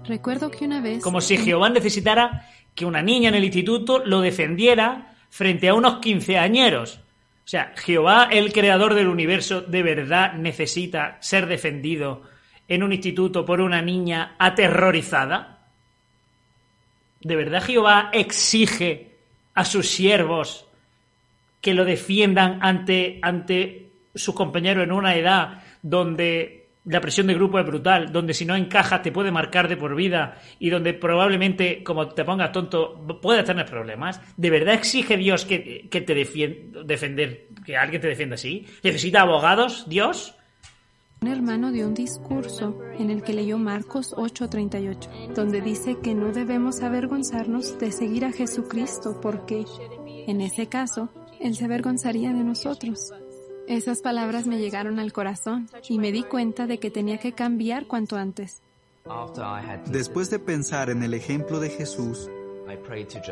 Recuerdo 0.05 0.51
que 0.51 0.65
una 0.65 0.81
vez... 0.81 1.03
Como 1.03 1.21
si 1.21 1.37
Jehová 1.37 1.69
necesitara 1.69 2.47
que 2.75 2.85
una 2.85 3.03
niña 3.03 3.29
en 3.29 3.35
el 3.35 3.45
instituto 3.45 4.05
lo 4.05 4.21
defendiera 4.21 5.17
frente 5.31 5.69
a 5.69 5.75
unos 5.75 5.99
quinceañeros. 5.99 7.01
O 7.45 7.51
sea, 7.51 7.73
Jehová, 7.77 8.29
el 8.31 8.53
creador 8.53 8.95
del 8.95 9.09
universo, 9.09 9.63
de 9.63 9.83
verdad 9.83 10.35
necesita 10.35 11.17
ser 11.21 11.47
defendido 11.47 12.23
en 12.69 12.83
un 12.83 12.93
instituto 12.93 13.45
por 13.45 13.61
una 13.61 13.83
niña 13.83 14.37
aterrorizada. 14.39 15.59
¿De 17.21 17.35
verdad 17.35 17.65
Jehová 17.65 18.11
exige 18.13 19.17
a 19.55 19.65
sus 19.65 19.89
siervos 19.89 20.68
que 21.61 21.75
lo 21.75 21.85
defiendan 21.85 22.59
ante, 22.63 23.19
ante 23.23 23.91
sus 24.15 24.35
compañeros 24.35 24.85
en 24.85 24.93
una 24.93 25.17
edad 25.17 25.63
donde 25.83 26.59
la 26.89 27.01
presión 27.01 27.27
de 27.27 27.35
grupo 27.35 27.59
es 27.59 27.67
brutal, 27.67 28.13
donde 28.13 28.33
si 28.33 28.45
no 28.47 28.57
encajas 28.57 29.03
te 29.03 29.13
puede 29.13 29.31
marcar 29.31 29.69
de 29.69 29.77
por 29.77 29.95
vida 29.95 30.41
y 30.59 30.71
donde 30.71 30.95
probablemente, 30.95 31.83
como 31.85 32.09
te 32.09 32.25
pongas 32.25 32.51
tonto, 32.51 32.95
puedas 33.21 33.45
tener 33.45 33.67
problemas. 33.67 34.21
¿De 34.37 34.49
verdad 34.49 34.75
exige 34.75 35.17
Dios 35.17 35.45
que, 35.45 35.89
te 35.91 36.15
defienda, 36.15 36.83
defender, 36.85 37.49
que 37.65 37.77
alguien 37.77 38.01
te 38.01 38.09
defienda 38.09 38.35
así? 38.35 38.65
¿Necesita 38.83 39.21
abogados, 39.21 39.87
Dios? 39.89 40.35
Un 41.21 41.29
hermano 41.29 41.73
dio 41.73 41.89
un 41.89 41.95
discurso 41.95 42.79
en 42.99 43.11
el 43.11 43.23
que 43.23 43.35
leyó 43.35 43.59
Marcos 43.59 44.15
8:38, 44.17 45.35
donde 45.35 45.61
dice 45.61 45.99
que 46.01 46.15
no 46.15 46.33
debemos 46.33 46.81
avergonzarnos 46.81 47.79
de 47.79 47.91
seguir 47.93 48.25
a 48.25 48.33
Jesucristo 48.33 49.19
porque, 49.21 49.65
en 50.27 50.41
ese 50.41 50.69
caso, 50.69 51.11
Él 51.41 51.55
se 51.55 51.65
avergonzaría 51.65 52.33
de 52.33 52.45
nosotros. 52.45 53.13
Esas 53.67 54.01
palabras 54.01 54.47
me 54.47 54.59
llegaron 54.59 54.99
al 54.99 55.13
corazón 55.13 55.69
y 55.89 55.99
me 55.99 56.11
di 56.11 56.23
cuenta 56.23 56.67
de 56.67 56.79
que 56.79 56.91
tenía 56.91 57.19
que 57.19 57.33
cambiar 57.33 57.87
cuanto 57.87 58.17
antes. 58.17 58.63
Después 59.87 60.31
de 60.31 60.39
pensar 60.39 60.91
en 60.91 61.03
el 61.03 61.15
ejemplo 61.15 61.61
de 61.61 61.71
Jesús, 61.71 62.31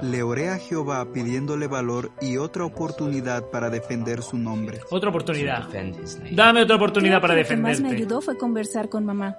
le 0.03 0.23
oré 0.23 0.49
a 0.49 0.59
Jehová 0.59 1.13
pidiéndole 1.13 1.67
valor 1.67 2.11
y 2.21 2.39
otra 2.39 2.65
oportunidad 2.65 3.51
para 3.51 3.69
defender 3.69 4.23
su 4.23 4.39
nombre. 4.39 4.81
Otra 4.91 5.11
oportunidad. 5.11 5.69
Dame 6.33 6.63
otra 6.63 6.77
oportunidad 6.77 7.21
para 7.21 7.35
defenderte. 7.35 7.73
Lo 7.73 7.77
que 7.77 7.83
más 7.83 7.91
me 7.93 7.97
ayudó 7.97 8.21
fue 8.23 8.39
conversar 8.39 8.89
con 8.89 9.05
mamá. 9.05 9.37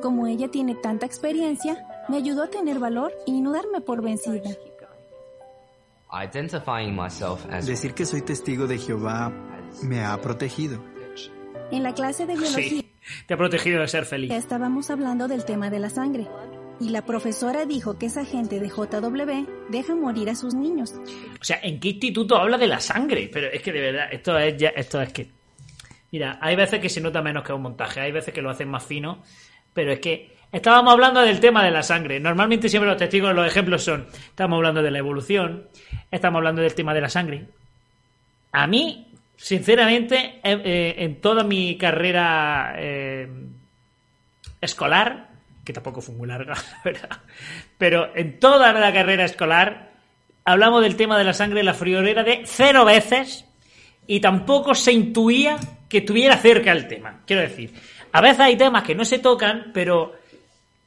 Como 0.00 0.26
ella 0.26 0.48
tiene 0.48 0.74
tanta 0.76 1.06
experiencia, 1.06 1.84
me 2.08 2.16
ayudó 2.16 2.44
a 2.44 2.48
tener 2.48 2.78
valor 2.78 3.12
y 3.26 3.40
no 3.40 3.52
darme 3.52 3.80
por 3.80 4.02
vencida. 4.02 4.50
Decir 7.64 7.94
que 7.94 8.04
soy 8.04 8.20
testigo 8.20 8.66
de 8.66 8.76
Jehová 8.76 9.32
me 9.82 10.04
ha 10.04 10.20
protegido. 10.20 10.78
En 11.70 11.82
la 11.82 11.94
clase 11.94 12.26
de 12.26 12.34
biología. 12.34 12.68
Sí, 12.68 12.92
te 13.26 13.32
ha 13.32 13.36
protegido 13.38 13.80
de 13.80 13.88
ser 13.88 14.04
feliz. 14.04 14.30
Estábamos 14.30 14.90
hablando 14.90 15.26
del 15.26 15.46
tema 15.46 15.70
de 15.70 15.78
la 15.78 15.88
sangre. 15.88 16.28
Y 16.80 16.90
la 16.90 17.06
profesora 17.06 17.64
dijo 17.64 17.98
que 17.98 18.06
esa 18.06 18.26
gente 18.26 18.60
de 18.60 18.68
JW 18.68 19.46
deja 19.70 19.94
morir 19.94 20.28
a 20.28 20.34
sus 20.34 20.54
niños. 20.54 20.92
O 21.40 21.44
sea, 21.44 21.58
¿en 21.62 21.80
qué 21.80 21.88
instituto 21.88 22.36
habla 22.36 22.58
de 22.58 22.66
la 22.66 22.80
sangre? 22.80 23.30
Pero 23.32 23.46
es 23.46 23.62
que 23.62 23.72
de 23.72 23.80
verdad, 23.80 24.08
esto 24.12 24.38
es 24.38 24.56
ya, 24.58 24.68
esto 24.68 25.00
es 25.00 25.12
que. 25.14 25.30
Mira, 26.10 26.38
hay 26.42 26.56
veces 26.56 26.78
que 26.78 26.90
se 26.90 27.00
nota 27.00 27.22
menos 27.22 27.42
que 27.42 27.54
un 27.54 27.62
montaje, 27.62 28.00
hay 28.00 28.12
veces 28.12 28.34
que 28.34 28.42
lo 28.42 28.50
hacen 28.50 28.68
más 28.68 28.84
fino, 28.84 29.22
pero 29.72 29.92
es 29.92 30.00
que 30.00 30.36
estábamos 30.52 30.92
hablando 30.92 31.22
del 31.22 31.40
tema 31.40 31.64
de 31.64 31.70
la 31.70 31.82
sangre. 31.82 32.20
Normalmente 32.20 32.68
siempre 32.68 32.90
los 32.90 32.98
testigos, 32.98 33.34
los 33.34 33.46
ejemplos 33.46 33.82
son, 33.82 34.06
estamos 34.28 34.56
hablando 34.56 34.82
de 34.82 34.90
la 34.90 34.98
evolución, 34.98 35.68
estamos 36.12 36.38
hablando 36.38 36.62
del 36.62 36.74
tema 36.74 36.94
de 36.94 37.00
la 37.00 37.08
sangre. 37.08 37.46
A 38.52 38.68
mí 38.68 39.12
Sinceramente, 39.42 40.38
eh, 40.44 40.94
en 40.98 41.20
toda 41.20 41.42
mi 41.42 41.76
carrera 41.76 42.74
eh, 42.76 43.28
escolar, 44.60 45.30
que 45.64 45.72
tampoco 45.72 46.00
fue 46.00 46.14
muy 46.14 46.28
larga, 46.28 46.54
verdad, 46.84 47.10
pero 47.76 48.14
en 48.14 48.38
toda 48.38 48.72
la 48.72 48.92
carrera 48.92 49.24
escolar 49.24 49.94
hablamos 50.44 50.82
del 50.82 50.94
tema 50.94 51.18
de 51.18 51.24
la 51.24 51.34
sangre 51.34 51.58
en 51.58 51.66
la 51.66 51.74
friolera 51.74 52.22
de 52.22 52.42
cero 52.44 52.84
veces 52.84 53.44
y 54.06 54.20
tampoco 54.20 54.76
se 54.76 54.92
intuía 54.92 55.58
que 55.88 55.98
estuviera 55.98 56.36
cerca 56.36 56.70
el 56.70 56.86
tema. 56.86 57.22
Quiero 57.26 57.42
decir, 57.42 57.74
a 58.12 58.20
veces 58.20 58.38
hay 58.38 58.56
temas 58.56 58.84
que 58.84 58.94
no 58.94 59.04
se 59.04 59.18
tocan, 59.18 59.72
pero 59.74 60.14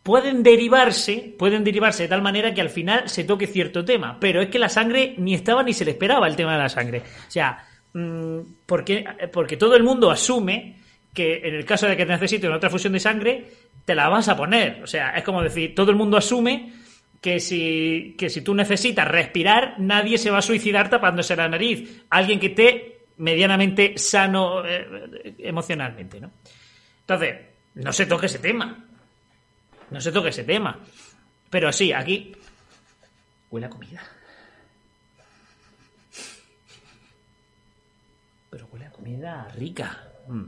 pueden 0.05 0.43
derivarse, 0.43 1.35
pueden 1.37 1.65
derivarse 1.65 2.03
de 2.03 2.09
tal 2.09 2.21
manera 2.21 2.53
que 2.53 2.61
al 2.61 2.69
final 2.69 3.09
se 3.09 3.25
toque 3.25 3.47
cierto 3.47 3.83
tema. 3.83 4.17
Pero 4.21 4.41
es 4.41 4.47
que 4.47 4.59
la 4.59 4.69
sangre 4.69 5.15
ni 5.17 5.33
estaba 5.33 5.63
ni 5.63 5.73
se 5.73 5.83
le 5.83 5.91
esperaba 5.91 6.27
el 6.27 6.37
tema 6.37 6.53
de 6.53 6.59
la 6.59 6.69
sangre. 6.69 6.99
O 6.99 7.31
sea, 7.31 7.65
Mm, 7.95 8.41
porque, 8.65 9.05
porque 9.31 9.55
todo 9.55 9.77
el 9.77 9.83
mundo 9.83 10.11
asume 10.11 10.75
que 11.13 11.37
en 11.47 11.55
el 11.55 11.63
caso 11.63 11.87
de 11.87 11.95
que 11.95 12.05
te 12.05 12.47
una 12.47 12.59
transfusión 12.59 12.91
de 12.91 12.99
sangre, 12.99 13.45
te 13.85 13.95
la 13.95 14.09
vas 14.09 14.27
a 14.27 14.35
poner. 14.35 14.83
O 14.83 14.87
sea, 14.87 15.11
es 15.11 15.23
como 15.23 15.41
decir, 15.41 15.73
todo 15.73 15.91
el 15.91 15.97
mundo 15.97 16.17
asume 16.17 16.73
que 17.21 17.39
si, 17.39 18.13
que 18.17 18.29
si 18.29 18.41
tú 18.41 18.53
necesitas 18.53 19.07
respirar, 19.07 19.75
nadie 19.79 20.17
se 20.17 20.29
va 20.29 20.39
a 20.39 20.41
suicidar 20.41 20.89
tapándose 20.89 21.37
la 21.37 21.47
nariz. 21.47 22.05
Alguien 22.09 22.37
que 22.37 22.47
esté 22.47 22.97
medianamente 23.15 23.93
sano 23.95 24.65
eh, 24.65 25.33
emocionalmente, 25.37 26.19
¿no? 26.19 26.31
Entonces, 26.99 27.35
no 27.75 27.93
se 27.93 28.07
toque 28.07 28.25
ese 28.25 28.39
tema. 28.39 28.77
No 29.91 30.01
se 30.01 30.11
toque 30.11 30.29
ese 30.29 30.43
tema. 30.43 30.79
Pero 31.49 31.71
sí, 31.71 31.93
aquí 31.93 32.35
huele 33.49 33.67
a 33.67 33.69
comida. 33.69 34.01
pero 38.55 38.69
huele 38.71 38.85
a 38.85 38.89
comida 38.89 39.49
rica. 39.57 40.01
Mm. 40.29 40.45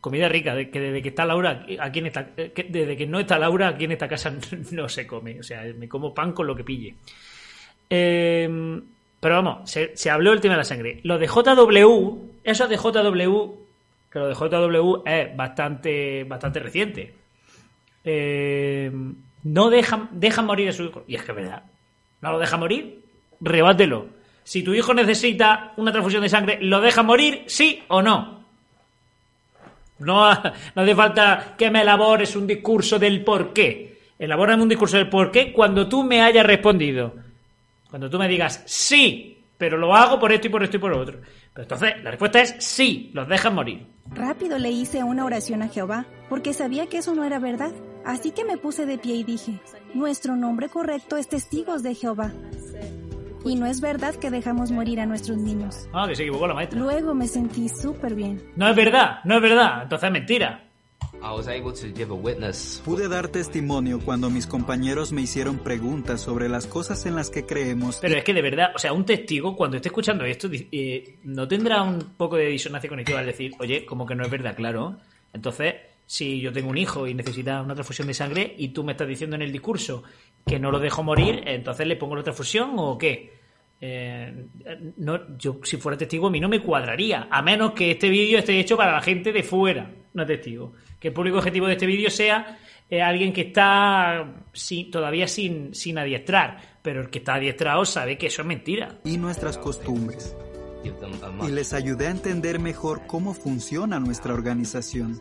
Comida 0.00 0.30
rica, 0.30 0.54
de 0.54 0.70
que 0.70 0.80
desde 0.80 1.02
que 1.02 1.10
está 1.10 1.26
Laura, 1.26 1.66
aquí 1.78 1.98
en 1.98 2.06
esta, 2.06 2.30
eh, 2.38 2.54
desde 2.70 2.96
que 2.96 3.06
no 3.06 3.20
está 3.20 3.38
Laura, 3.38 3.68
aquí 3.68 3.84
en 3.84 3.92
esta 3.92 4.08
casa 4.08 4.32
no 4.70 4.88
se 4.88 5.06
come. 5.06 5.38
O 5.38 5.42
sea, 5.42 5.62
me 5.76 5.90
como 5.90 6.14
pan 6.14 6.32
con 6.32 6.46
lo 6.46 6.56
que 6.56 6.64
pille. 6.64 6.94
Em, 7.90 8.82
pero 9.20 9.34
vamos, 9.34 9.70
se, 9.70 10.10
habló 10.10 10.32
el 10.32 10.40
tema 10.40 10.54
de 10.54 10.58
la 10.58 10.64
sangre. 10.64 11.00
Lo 11.02 11.18
de 11.18 11.26
JW, 11.26 12.40
eso 12.42 12.66
de 12.66 12.76
JW, 12.76 13.54
que 14.10 14.18
lo 14.18 14.28
de 14.28 14.34
JW 14.34 15.02
es 15.04 15.36
bastante, 15.36 16.24
bastante 16.24 16.60
reciente. 16.60 17.14
Em, 18.04 19.14
no 19.44 19.70
dejan, 19.70 20.08
dejan 20.12 20.46
morir 20.46 20.68
a 20.68 20.72
su 20.72 20.84
hijo. 20.84 21.04
Y 21.06 21.14
es 21.14 21.22
que 21.22 21.32
es 21.32 21.36
verdad. 21.36 21.62
No 22.20 22.32
lo 22.32 22.38
deja 22.38 22.56
morir, 22.56 23.04
rebátelo 23.40 24.06
si 24.44 24.62
tu 24.62 24.74
hijo 24.74 24.92
necesita 24.94 25.72
una 25.76 25.92
transfusión 25.92 26.22
de 26.22 26.28
sangre, 26.28 26.58
¿lo 26.60 26.80
deja 26.80 27.02
morir, 27.02 27.44
sí 27.46 27.82
o 27.88 28.02
no? 28.02 28.42
No, 29.98 30.34
no 30.74 30.82
hace 30.82 30.94
falta 30.94 31.54
que 31.56 31.70
me 31.70 31.82
elabores 31.82 32.34
un 32.36 32.46
discurso 32.46 32.98
del 32.98 33.22
por 33.24 33.52
qué. 33.52 34.00
Elabórame 34.18 34.62
un 34.62 34.68
discurso 34.68 34.96
del 34.96 35.08
por 35.08 35.30
qué 35.30 35.52
cuando 35.52 35.88
tú 35.88 36.04
me 36.04 36.20
hayas 36.20 36.46
respondido. 36.46 37.14
Cuando 37.88 38.08
tú 38.08 38.18
me 38.18 38.28
digas 38.28 38.62
sí, 38.66 39.38
pero 39.58 39.76
lo 39.76 39.94
hago 39.94 40.18
por 40.18 40.32
esto 40.32 40.46
y 40.46 40.50
por 40.50 40.62
esto 40.62 40.76
y 40.76 40.80
por 40.80 40.92
otro. 40.92 41.20
Pero 41.52 41.62
entonces 41.64 42.02
la 42.02 42.10
respuesta 42.10 42.40
es 42.40 42.56
sí, 42.58 43.10
los 43.12 43.28
dejan 43.28 43.54
morir. 43.54 43.86
Rápido 44.10 44.58
le 44.58 44.70
hice 44.70 45.04
una 45.04 45.24
oración 45.24 45.62
a 45.62 45.68
Jehová, 45.68 46.06
porque 46.28 46.52
sabía 46.52 46.86
que 46.86 46.98
eso 46.98 47.14
no 47.14 47.24
era 47.24 47.38
verdad. 47.38 47.72
Así 48.04 48.32
que 48.32 48.44
me 48.44 48.56
puse 48.56 48.86
de 48.86 48.98
pie 48.98 49.16
y 49.16 49.24
dije, 49.24 49.60
nuestro 49.94 50.36
nombre 50.36 50.68
correcto 50.68 51.16
es 51.16 51.28
testigos 51.28 51.82
de 51.82 51.94
Jehová. 51.94 52.32
Y 53.44 53.56
no 53.56 53.66
es 53.66 53.80
verdad 53.80 54.14
que 54.14 54.30
dejamos 54.30 54.70
morir 54.70 55.00
a 55.00 55.06
nuestros 55.06 55.36
niños. 55.36 55.88
Ah, 55.92 56.06
que 56.08 56.14
se 56.14 56.22
equivocó 56.22 56.46
la 56.46 56.54
maestra. 56.54 56.78
Luego 56.78 57.14
me 57.14 57.26
sentí 57.26 57.68
súper 57.68 58.14
bien. 58.14 58.42
No 58.56 58.68
es 58.68 58.76
verdad, 58.76 59.18
no 59.24 59.36
es 59.36 59.42
verdad. 59.42 59.82
Entonces 59.82 60.06
es 60.06 60.12
mentira. 60.12 60.68
Pude 62.84 63.08
dar 63.08 63.28
testimonio 63.28 64.00
cuando 64.04 64.28
mis 64.28 64.46
compañeros 64.46 65.12
me 65.12 65.22
hicieron 65.22 65.58
preguntas 65.58 66.20
sobre 66.20 66.48
las 66.48 66.66
cosas 66.66 67.06
en 67.06 67.14
las 67.14 67.30
que 67.30 67.46
creemos. 67.46 67.98
Pero 68.00 68.16
es 68.16 68.24
que 68.24 68.34
de 68.34 68.42
verdad, 68.42 68.72
o 68.74 68.78
sea, 68.78 68.92
un 68.92 69.04
testigo 69.04 69.56
cuando 69.56 69.76
esté 69.76 69.88
escuchando 69.88 70.24
esto 70.24 70.48
eh, 70.50 71.18
no 71.22 71.46
tendrá 71.46 71.82
un 71.82 72.14
poco 72.16 72.36
de 72.36 72.46
disonancia 72.46 72.88
cognitiva 72.88 73.20
al 73.20 73.26
decir, 73.26 73.52
oye, 73.60 73.86
como 73.86 74.04
que 74.04 74.14
no 74.16 74.24
es 74.24 74.30
verdad, 74.30 74.56
claro. 74.56 74.98
Entonces, 75.32 75.74
si 76.12 76.42
yo 76.42 76.52
tengo 76.52 76.68
un 76.68 76.76
hijo 76.76 77.08
y 77.08 77.14
necesita 77.14 77.62
una 77.62 77.72
transfusión 77.72 78.06
de 78.06 78.12
sangre 78.12 78.54
y 78.58 78.68
tú 78.68 78.84
me 78.84 78.92
estás 78.92 79.08
diciendo 79.08 79.34
en 79.34 79.40
el 79.40 79.50
discurso 79.50 80.02
que 80.46 80.58
no 80.58 80.70
lo 80.70 80.78
dejo 80.78 81.02
morir, 81.02 81.42
entonces 81.46 81.86
le 81.86 81.96
pongo 81.96 82.16
la 82.16 82.22
transfusión 82.22 82.72
o 82.76 82.98
qué? 82.98 83.32
Eh, 83.80 84.44
no, 84.98 85.38
yo 85.38 85.60
si 85.62 85.78
fuera 85.78 85.96
testigo 85.96 86.26
a 86.26 86.30
mí 86.30 86.38
no 86.38 86.50
me 86.50 86.60
cuadraría, 86.60 87.28
a 87.30 87.40
menos 87.40 87.72
que 87.72 87.92
este 87.92 88.10
vídeo 88.10 88.38
esté 88.38 88.60
hecho 88.60 88.76
para 88.76 88.92
la 88.92 89.00
gente 89.00 89.32
de 89.32 89.42
fuera, 89.42 89.90
no 90.12 90.26
testigo. 90.26 90.74
Que 91.00 91.08
el 91.08 91.14
público 91.14 91.38
objetivo 91.38 91.66
de 91.66 91.72
este 91.72 91.86
vídeo 91.86 92.10
sea 92.10 92.58
eh, 92.90 93.00
alguien 93.00 93.32
que 93.32 93.40
está 93.40 94.34
todavía 94.92 95.26
sin, 95.26 95.74
sin 95.74 95.96
adiestrar, 95.96 96.76
pero 96.82 97.00
el 97.00 97.08
que 97.08 97.20
está 97.20 97.36
adiestrado 97.36 97.86
sabe 97.86 98.18
que 98.18 98.26
eso 98.26 98.42
es 98.42 98.48
mentira. 98.48 98.98
Y 99.06 99.16
nuestras 99.16 99.56
costumbres. 99.56 100.36
Y 101.46 101.50
les 101.50 101.72
ayudé 101.72 102.08
a 102.08 102.10
entender 102.10 102.58
mejor 102.58 103.06
cómo 103.06 103.32
funciona 103.32 103.98
nuestra 103.98 104.34
organización. 104.34 105.20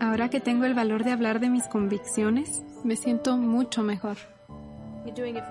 Ahora 0.00 0.30
que 0.30 0.40
tengo 0.40 0.64
el 0.64 0.74
valor 0.74 1.04
de 1.04 1.12
hablar 1.12 1.40
de 1.40 1.50
mis 1.50 1.68
convicciones, 1.68 2.62
me 2.84 2.96
siento 2.96 3.36
mucho 3.36 3.82
mejor. 3.82 4.16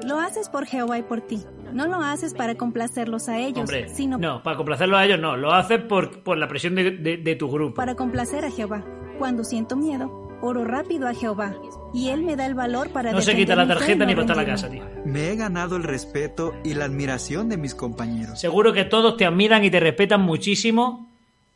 Lo 0.06 0.20
haces 0.20 0.50
por 0.50 0.66
Jehová 0.66 0.98
y 0.98 1.04
por 1.04 1.22
ti. 1.22 1.44
No 1.74 1.88
lo 1.88 1.98
haces 1.98 2.34
para 2.34 2.56
complacerlos 2.56 3.30
a 3.30 3.38
ellos, 3.38 3.70
sino... 3.94 4.18
No, 4.18 4.42
para 4.42 4.58
complacerlos 4.58 5.00
a 5.00 5.06
ellos 5.06 5.20
no. 5.20 5.38
Lo 5.38 5.54
haces 5.54 5.82
por, 5.82 6.24
por 6.24 6.38
la 6.38 6.48
presión 6.48 6.76
de, 6.76 7.36
tu 7.38 7.50
grupo. 7.50 7.76
Para 7.76 7.96
complacer 7.96 8.44
a 8.46 8.52
Jehová. 8.52 8.84
Cuando 9.20 9.44
siento 9.44 9.76
miedo, 9.76 10.40
oro 10.42 10.66
rápido 10.66 11.08
a 11.08 11.14
Jehová. 11.14 11.56
Y 11.94 12.10
Él 12.10 12.24
me 12.24 12.36
da 12.36 12.46
el 12.46 12.56
valor 12.56 12.90
para... 12.90 13.12
No 13.12 13.22
se 13.22 13.36
quita 13.36 13.56
la 13.56 13.68
tarjeta 13.68 14.06
ni 14.06 14.16
para 14.16 14.36
la 14.36 14.46
casa, 14.46 14.70
tío. 14.70 14.84
Me 15.06 15.32
he 15.32 15.36
ganado 15.36 15.76
el 15.76 15.84
respeto 15.84 16.54
y 16.64 16.74
la 16.74 16.86
admiración 16.86 17.50
de 17.50 17.58
mis 17.58 17.76
compañeros. 17.76 18.40
Seguro 18.40 18.74
que 18.74 18.86
todos 18.86 19.18
te 19.18 19.26
admiran 19.26 19.64
y 19.64 19.70
te 19.70 19.80
respetan 19.80 20.22
muchísimo. 20.22 21.09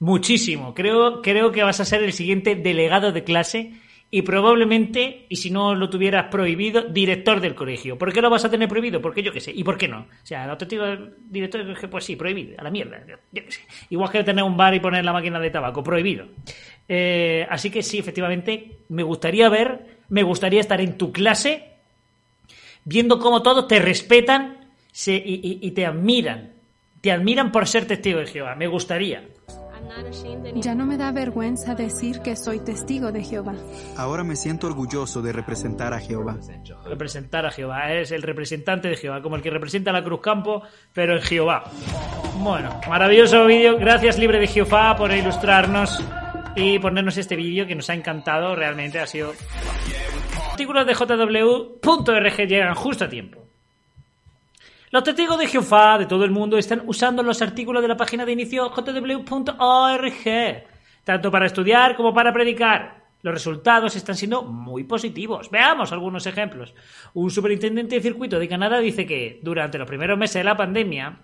Muchísimo. 0.04 0.74
Creo, 0.74 1.22
creo 1.22 1.54
que 1.54 1.64
vas 1.64 1.80
a 1.80 1.86
ser 1.86 2.04
el 2.04 2.12
siguiente 2.12 2.56
delegado 2.56 3.14
de 3.14 3.24
clase 3.24 3.72
y 4.12 4.24
probablemente, 4.24 5.26
y 5.30 5.38
si 5.38 5.50
no 5.50 5.76
lo 5.76 5.90
tuvieras 5.90 6.26
prohibido, 6.30 6.82
director 6.82 7.40
del 7.40 7.56
colegio. 7.56 7.98
¿Por 7.98 8.12
qué 8.12 8.22
lo 8.22 8.30
vas 8.30 8.44
a 8.44 8.50
tener 8.50 8.68
prohibido? 8.68 9.02
Porque 9.02 9.24
yo 9.24 9.32
qué 9.32 9.40
sé. 9.40 9.54
¿Y 9.56 9.64
por 9.64 9.78
qué 9.78 9.88
no? 9.88 10.00
O 10.00 10.26
sea, 10.26 10.44
el 10.44 10.68
digo 10.68 10.86
director 11.30 11.62
del 11.62 11.68
colegio, 11.68 11.90
pues 11.90 12.04
sí, 12.04 12.18
prohibido, 12.18 12.60
a 12.60 12.64
la 12.64 12.70
mierda. 12.70 13.02
Qué 13.34 13.50
sé. 13.50 13.62
Igual 13.92 14.12
que 14.12 14.26
tener 14.26 14.44
un 14.44 14.58
bar 14.58 14.76
y 14.76 14.82
poner 14.82 15.06
la 15.06 15.14
máquina 15.14 15.40
de 15.40 15.50
tabaco, 15.50 15.82
prohibido. 15.82 16.28
Eh, 16.90 17.48
así 17.50 17.70
que 17.70 17.82
sí, 17.82 17.98
efectivamente, 17.98 18.80
me 18.90 19.04
gustaría 19.04 19.48
ver, 19.48 20.00
me 20.10 20.24
gustaría 20.24 20.60
estar 20.60 20.82
en 20.82 20.98
tu 20.98 21.14
clase 21.14 21.76
viendo 22.84 23.20
cómo 23.20 23.42
todos 23.42 23.70
te 23.70 23.80
respetan 23.80 24.68
y 25.08 25.72
te 25.72 25.86
admiran. 25.86 26.52
Te 27.00 27.10
admiran 27.14 27.54
por 27.54 27.70
ser 27.70 27.86
testigo 27.86 28.20
de 28.20 28.28
Jehová. 28.28 28.56
Me 28.56 28.68
gustaría. 28.68 29.30
Ya 30.56 30.76
no 30.76 30.86
me 30.86 30.98
da 30.98 31.12
vergüenza 31.12 31.76
decir 31.76 32.22
que 32.22 32.36
soy 32.36 32.60
testigo 32.60 33.12
de 33.12 33.24
Jehová. 33.24 33.54
Ahora 33.98 34.24
me 34.24 34.36
siento 34.36 34.68
orgulloso 34.68 35.22
de 35.22 35.34
representar 35.34 35.94
a 35.94 36.00
Jehová. 36.00 36.38
Representar 36.86 37.46
a 37.46 37.52
Jehová, 37.52 37.94
es 37.94 38.12
el 38.12 38.22
representante 38.22 38.88
de 38.88 38.98
Jehová, 38.98 39.22
como 39.22 39.36
el 39.36 39.42
que 39.42 39.50
representa 39.50 39.92
a 39.92 39.94
la 39.94 40.04
Cruz 40.04 40.22
Campo, 40.22 40.62
pero 40.94 41.16
en 41.16 41.22
Jehová. 41.22 41.64
Bueno, 42.38 42.80
maravilloso 42.88 43.46
vídeo. 43.46 43.78
Gracias 43.78 44.18
Libre 44.18 44.40
de 44.40 44.48
Jehová 44.48 44.96
por 44.96 45.12
ilustrarnos 45.12 46.04
y 46.56 46.80
ponernos 46.80 47.18
este 47.18 47.36
vídeo 47.36 47.68
que 47.68 47.76
nos 47.76 47.90
ha 47.90 47.94
encantado. 47.94 48.56
Realmente 48.56 49.00
ha 49.00 49.08
sido... 49.08 49.34
Artículos 50.52 50.86
de 50.86 50.94
jw.org 50.94 52.38
llegan 52.48 52.76
justo 52.76 53.06
a 53.06 53.10
tiempo. 53.10 53.43
Los 54.94 55.04
testigos 55.04 55.40
de 55.40 55.48
Jehová 55.48 55.98
de 55.98 56.06
todo 56.06 56.24
el 56.24 56.30
mundo 56.30 56.56
están 56.56 56.84
usando 56.86 57.24
los 57.24 57.42
artículos 57.42 57.82
de 57.82 57.88
la 57.88 57.98
página 57.98 58.28
de 58.28 58.34
inicio 58.34 58.70
jw.org, 58.70 60.14
tanto 61.04 61.32
para 61.32 61.48
estudiar 61.48 61.96
como 61.96 62.14
para 62.14 62.32
predicar. 62.32 63.02
Los 63.24 63.34
resultados 63.34 63.96
están 63.96 64.16
siendo 64.16 64.44
muy 64.44 64.84
positivos. 64.84 65.50
Veamos 65.50 65.92
algunos 65.92 66.28
ejemplos. 66.28 66.76
Un 67.16 67.32
superintendente 67.32 67.96
de 67.96 68.02
circuito 68.04 68.38
de 68.38 68.48
Canadá 68.48 68.78
dice 68.78 69.08
que 69.08 69.40
durante 69.42 69.80
los 69.80 69.88
primeros 69.88 70.16
meses 70.16 70.36
de 70.36 70.44
la 70.44 70.56
pandemia, 70.56 71.18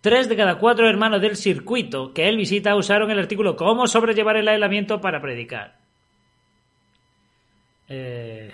tres 0.00 0.28
de 0.28 0.36
cada 0.36 0.58
cuatro 0.58 0.88
hermanos 0.88 1.20
del 1.20 1.34
circuito 1.34 2.14
que 2.14 2.28
él 2.28 2.36
visita 2.36 2.76
usaron 2.76 3.10
el 3.10 3.18
artículo 3.18 3.56
Cómo 3.56 3.88
sobrellevar 3.88 4.36
el 4.36 4.46
aislamiento 4.46 5.00
para 5.00 5.20
predicar. 5.20 5.76
Eh... 7.88 8.52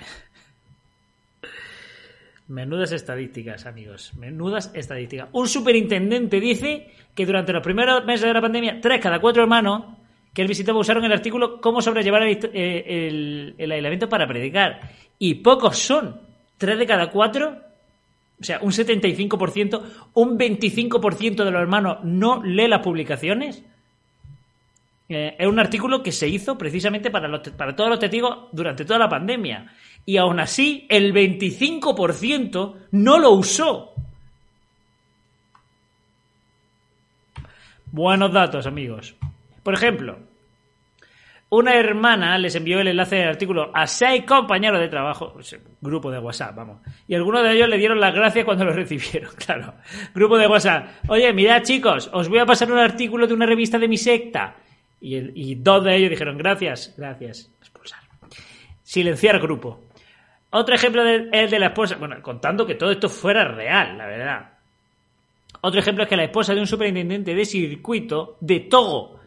Menudas 2.47 2.93
estadísticas, 2.93 3.65
amigos. 3.65 4.13
Menudas 4.17 4.71
estadísticas. 4.75 5.29
Un 5.33 5.49
superintendente 5.49 6.41
dice 6.41 6.91
que 7.15 7.25
durante 7.25 7.53
los 7.53 7.63
primeros 7.63 8.05
meses 8.05 8.27
de 8.27 8.35
la 8.35 8.41
pandemia, 8.41 8.81
tres 8.83 9.01
cada 9.01 9.19
cuatro 9.19 9.43
hermanos 9.43 9.85
que 10.35 10.43
él 10.43 10.49
visitaba 10.49 10.79
usaron 10.79 11.05
el 11.05 11.13
artículo 11.13 11.61
Cómo 11.61 11.81
sobrellevar 11.81 12.23
el, 12.25 12.51
eh, 12.53 13.55
el, 13.57 13.73
aislamiento 13.73 14.09
para 14.09 14.27
predicar. 14.27 14.91
Y 15.19 15.37
pocos 15.37 15.79
son. 15.79 16.21
Tres 16.59 16.79
de 16.79 16.87
cada 16.87 17.11
cuatro. 17.11 17.57
O 18.41 18.45
sea, 18.45 18.59
un 18.61 18.73
75%, 18.73 19.83
un 20.15 20.39
25% 20.39 21.45
de 21.45 21.51
los 21.51 21.61
hermanos 21.61 21.99
no 22.03 22.43
lee 22.43 22.69
las 22.69 22.83
publicaciones. 22.83 23.65
Eh, 25.09 25.37
es 25.39 25.47
un 25.47 25.59
artículo 25.59 26.03
que 26.03 26.13
se 26.13 26.29
hizo 26.29 26.57
precisamente 26.57 27.11
para, 27.11 27.29
los, 27.29 27.41
para 27.51 27.77
todos 27.77 27.91
los 27.91 27.99
testigos 27.99 28.49
durante 28.53 28.85
toda 28.85 28.99
la 28.99 29.09
pandemia 29.09 29.71
y 30.07 30.17
aún 30.17 30.41
así 30.41 30.87
el 30.89 31.13
25% 31.13 32.75
no 32.93 33.19
lo 33.19 33.31
usó. 33.33 33.93
Buenos 37.87 38.33
datos, 38.33 38.67
amigos. 38.67 39.15
Por 39.63 39.75
ejemplo, 39.75 40.19
una 41.51 41.75
hermana 41.75 42.37
les 42.39 42.55
envió 42.57 42.81
el 42.81 42.89
enlace 42.89 43.17
del 43.17 43.29
artículo 43.29 43.71
a 43.73 43.87
seis 43.87 44.25
compañeros 44.25 44.81
de 44.81 44.89
trabajo, 44.89 45.35
grupo 45.81 46.11
de 46.11 46.19
WhatsApp, 46.19 46.57
vamos, 46.57 46.81
y 47.07 47.15
algunos 47.15 47.45
de 47.45 47.53
ellos 47.53 47.69
le 47.69 47.79
dieron 47.79 48.01
las 48.01 48.13
gracias 48.13 48.45
cuando 48.45 48.65
lo 48.65 48.73
recibieron, 48.75 49.31
claro. 49.37 49.75
Grupo 50.13 50.37
de 50.37 50.49
WhatsApp. 50.49 51.05
Oye, 51.09 51.33
mirad 51.33 51.63
chicos, 51.63 52.11
os 52.13 52.29
voy 52.29 52.41
a 52.41 52.47
pasar 52.47 52.73
un 52.73 52.79
artículo 52.79 53.27
de 53.27 53.35
una 53.35 53.47
revista 53.47 53.79
de 53.79 53.87
mi 53.87 53.97
secta. 53.97 54.57
Y, 55.05 55.51
y 55.51 55.55
dos 55.57 55.85
de 55.85 55.97
ellos 55.97 56.09
dijeron 56.09 56.39
gracias, 56.39 56.95
gracias, 56.97 57.53
expulsar. 57.61 58.01
Silenciar 58.83 59.39
grupo. 59.39 59.83
Otro 60.49 60.75
ejemplo 60.75 61.05
es 61.05 61.51
de 61.51 61.59
la 61.59 61.67
esposa, 61.67 61.97
bueno, 61.97 62.23
contando 62.23 62.65
que 62.65 62.75
todo 62.75 62.91
esto 62.91 63.11
fuera 63.11 63.45
real, 63.45 63.99
la 63.99 64.07
verdad. 64.07 64.51
Otro 65.61 65.79
ejemplo 65.81 66.05
es 66.05 66.09
que 66.09 66.17
la 66.17 66.25
esposa 66.25 66.55
de 66.55 66.61
un 66.61 66.67
superintendente 66.67 67.35
de 67.35 67.45
circuito 67.45 68.39
de 68.41 68.61
Togo, 68.61 69.21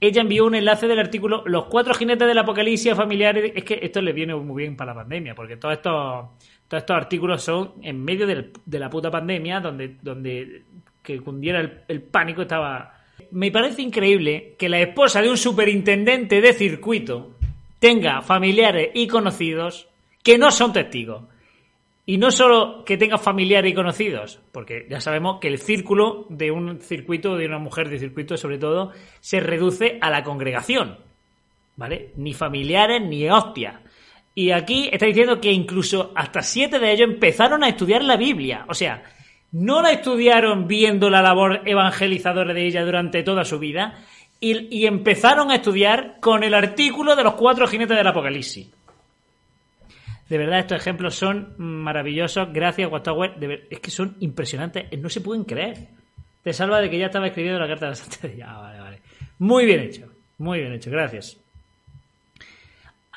ella 0.00 0.22
envió 0.22 0.46
un 0.46 0.54
enlace 0.54 0.88
del 0.88 0.98
artículo 0.98 1.44
Los 1.46 1.66
cuatro 1.66 1.94
jinetes 1.94 2.26
del 2.26 2.38
apocalipsis 2.38 2.94
familiares. 2.94 3.52
Es 3.54 3.62
que 3.62 3.78
esto 3.82 4.00
le 4.00 4.12
viene 4.12 4.34
muy 4.34 4.64
bien 4.64 4.76
para 4.76 4.94
la 4.94 5.00
pandemia, 5.00 5.34
porque 5.36 5.58
todos 5.58 5.74
estos, 5.74 6.26
todos 6.66 6.82
estos 6.82 6.96
artículos 6.96 7.42
son 7.42 7.74
en 7.82 8.02
medio 8.02 8.26
de 8.26 8.78
la 8.78 8.90
puta 8.90 9.10
pandemia, 9.12 9.60
donde, 9.60 9.96
donde 10.02 10.62
que 11.02 11.20
cundiera 11.20 11.60
el, 11.60 11.82
el 11.86 12.02
pánico 12.02 12.42
estaba. 12.42 12.96
Me 13.30 13.50
parece 13.50 13.82
increíble 13.82 14.54
que 14.58 14.68
la 14.68 14.80
esposa 14.80 15.22
de 15.22 15.30
un 15.30 15.36
superintendente 15.36 16.40
de 16.40 16.52
circuito 16.52 17.36
tenga 17.78 18.22
familiares 18.22 18.90
y 18.94 19.06
conocidos 19.06 19.88
que 20.22 20.38
no 20.38 20.50
son 20.50 20.72
testigos. 20.72 21.24
Y 22.06 22.18
no 22.18 22.30
solo 22.30 22.84
que 22.84 22.96
tengan 22.96 23.20
familiares 23.20 23.70
y 23.70 23.74
conocidos, 23.74 24.40
porque 24.52 24.86
ya 24.90 25.00
sabemos 25.00 25.38
que 25.40 25.48
el 25.48 25.58
círculo 25.58 26.26
de 26.28 26.50
un 26.50 26.80
circuito, 26.80 27.36
de 27.36 27.46
una 27.46 27.58
mujer 27.58 27.88
de 27.88 27.98
circuito 27.98 28.36
sobre 28.36 28.58
todo, 28.58 28.92
se 29.20 29.40
reduce 29.40 29.98
a 30.00 30.10
la 30.10 30.24
congregación. 30.24 30.98
¿Vale? 31.76 32.10
Ni 32.16 32.34
familiares 32.34 33.00
ni 33.00 33.28
hostias. 33.30 33.76
Y 34.34 34.50
aquí 34.50 34.88
está 34.92 35.06
diciendo 35.06 35.40
que 35.40 35.52
incluso 35.52 36.12
hasta 36.14 36.42
siete 36.42 36.78
de 36.78 36.92
ellos 36.92 37.10
empezaron 37.10 37.64
a 37.64 37.68
estudiar 37.68 38.02
la 38.02 38.16
Biblia. 38.16 38.64
O 38.68 38.74
sea, 38.74 39.02
no 39.52 39.82
la 39.82 39.92
estudiaron 39.92 40.68
viendo 40.68 41.10
la 41.10 41.22
labor 41.22 41.62
evangelizadora 41.64 42.54
de 42.54 42.66
ella 42.66 42.84
durante 42.84 43.22
toda 43.22 43.44
su 43.44 43.58
vida 43.58 43.98
y, 44.40 44.86
empezaron 44.86 45.50
a 45.50 45.56
estudiar 45.56 46.16
con 46.18 46.42
el 46.42 46.54
artículo 46.54 47.14
de 47.14 47.24
los 47.24 47.34
cuatro 47.34 47.66
jinetes 47.66 47.96
del 47.96 48.06
Apocalipsis. 48.06 48.70
De 50.28 50.38
verdad, 50.38 50.60
estos 50.60 50.78
ejemplos 50.78 51.14
son 51.14 51.54
maravillosos. 51.58 52.48
Gracias, 52.52 52.90
Wattower. 52.90 53.34
Es 53.68 53.80
que 53.80 53.90
son 53.90 54.16
impresionantes. 54.20 54.86
No 54.98 55.10
se 55.10 55.20
pueden 55.20 55.44
creer. 55.44 55.88
Te 56.42 56.52
salva 56.54 56.80
de 56.80 56.88
que 56.88 56.98
ya 56.98 57.06
estaba 57.06 57.26
escribiendo 57.26 57.60
la 57.60 57.66
carta 57.66 57.86
de 57.86 57.90
la 57.90 57.96
santería. 57.96 58.46
Ah, 58.48 58.60
vale, 58.62 58.80
vale. 58.80 59.00
Muy 59.40 59.66
bien 59.66 59.80
hecho. 59.80 60.08
Muy 60.38 60.60
bien 60.60 60.72
hecho. 60.72 60.90
Gracias. 60.90 61.36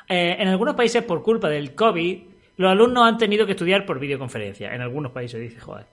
Eh, 0.08 0.36
en 0.38 0.48
algunos 0.48 0.74
países, 0.74 1.02
por 1.04 1.22
culpa 1.22 1.48
del 1.48 1.74
COVID, 1.74 2.18
los 2.58 2.70
alumnos 2.70 3.06
han 3.06 3.16
tenido 3.16 3.46
que 3.46 3.52
estudiar 3.52 3.86
por 3.86 3.98
videoconferencia. 3.98 4.74
En 4.74 4.82
algunos 4.82 5.12
países, 5.12 5.40
dice, 5.40 5.58
joder. 5.58 5.86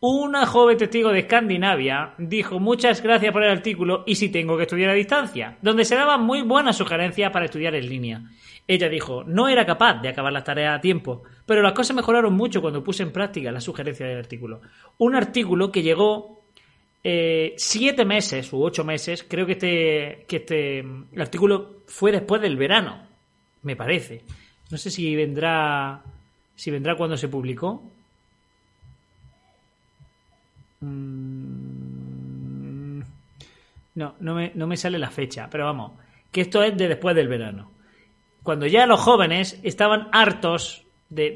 Una 0.00 0.44
joven 0.44 0.76
testigo 0.76 1.10
de 1.10 1.20
Escandinavia 1.20 2.14
dijo 2.18 2.60
muchas 2.60 3.02
gracias 3.02 3.32
por 3.32 3.42
el 3.42 3.50
artículo 3.50 4.04
y 4.06 4.16
si 4.16 4.28
tengo 4.28 4.56
que 4.56 4.64
estudiar 4.64 4.90
a 4.90 4.94
distancia, 4.94 5.56
donde 5.62 5.84
se 5.84 5.94
daban 5.94 6.22
muy 6.22 6.42
buenas 6.42 6.76
sugerencias 6.76 7.30
para 7.30 7.46
estudiar 7.46 7.74
en 7.74 7.88
línea. 7.88 8.22
Ella 8.66 8.88
dijo, 8.88 9.24
no 9.24 9.48
era 9.48 9.66
capaz 9.66 10.00
de 10.00 10.08
acabar 10.08 10.32
las 10.32 10.44
tareas 10.44 10.76
a 10.76 10.80
tiempo, 10.80 11.22
pero 11.46 11.62
las 11.62 11.72
cosas 11.72 11.96
mejoraron 11.96 12.34
mucho 12.34 12.60
cuando 12.60 12.84
puse 12.84 13.02
en 13.02 13.12
práctica 13.12 13.52
las 13.52 13.64
sugerencias 13.64 14.08
del 14.08 14.18
artículo. 14.18 14.60
Un 14.98 15.14
artículo 15.14 15.70
que 15.70 15.82
llegó 15.82 16.44
eh, 17.02 17.54
siete 17.58 18.06
meses 18.06 18.50
u 18.52 18.62
ocho 18.62 18.82
meses, 18.82 19.24
creo 19.28 19.44
que 19.44 19.52
este, 19.52 20.24
que 20.26 20.36
este 20.36 20.78
el 20.78 21.20
artículo 21.20 21.82
fue 21.86 22.12
después 22.12 22.40
del 22.40 22.56
verano, 22.56 23.06
me 23.62 23.76
parece. 23.76 24.22
No 24.70 24.78
sé 24.78 24.90
si 24.90 25.14
vendrá, 25.14 26.02
si 26.54 26.70
vendrá 26.70 26.96
cuando 26.96 27.16
se 27.18 27.28
publicó. 27.28 27.82
Mm, 30.84 33.00
no, 33.94 34.14
no 34.20 34.34
me, 34.34 34.52
no 34.54 34.66
me 34.66 34.76
sale 34.76 34.98
la 34.98 35.10
fecha, 35.10 35.48
pero 35.50 35.64
vamos, 35.64 35.92
que 36.30 36.42
esto 36.42 36.62
es 36.62 36.76
de 36.76 36.88
después 36.88 37.16
del 37.16 37.28
verano. 37.28 37.70
Cuando 38.42 38.66
ya 38.66 38.86
los 38.86 39.00
jóvenes 39.00 39.58
estaban 39.62 40.08
hartos 40.12 40.84
de, 41.08 41.30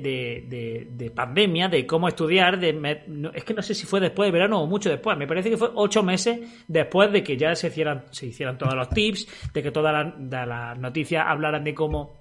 de, 0.49 0.89
de, 0.91 1.11
pandemia, 1.11 1.69
de 1.69 1.87
cómo 1.87 2.09
estudiar, 2.09 2.59
de, 2.59 3.01
es 3.35 3.45
que 3.45 3.55
no 3.55 3.63
sé 3.63 3.75
si 3.75 3.87
fue 3.87 4.01
después 4.01 4.27
de 4.27 4.33
verano 4.33 4.61
o 4.61 4.67
mucho 4.67 4.91
después, 4.91 5.17
me 5.17 5.27
parece 5.27 5.51
que 5.51 5.57
fue 5.57 5.71
ocho 5.75 6.03
meses 6.03 6.41
después 6.67 7.13
de 7.13 7.23
que 7.23 7.37
ya 7.37 7.55
se 7.55 7.69
hicieran, 7.69 8.05
se 8.11 8.27
hicieran 8.27 8.59
todos 8.59 8.75
los 8.75 8.91
tips, 8.91 9.53
de 9.53 9.63
que 9.63 9.71
todas 9.71 10.13
las 10.19 10.79
noticias 10.79 11.25
hablaran 11.27 11.65
de 11.65 11.75
cómo 11.75 12.18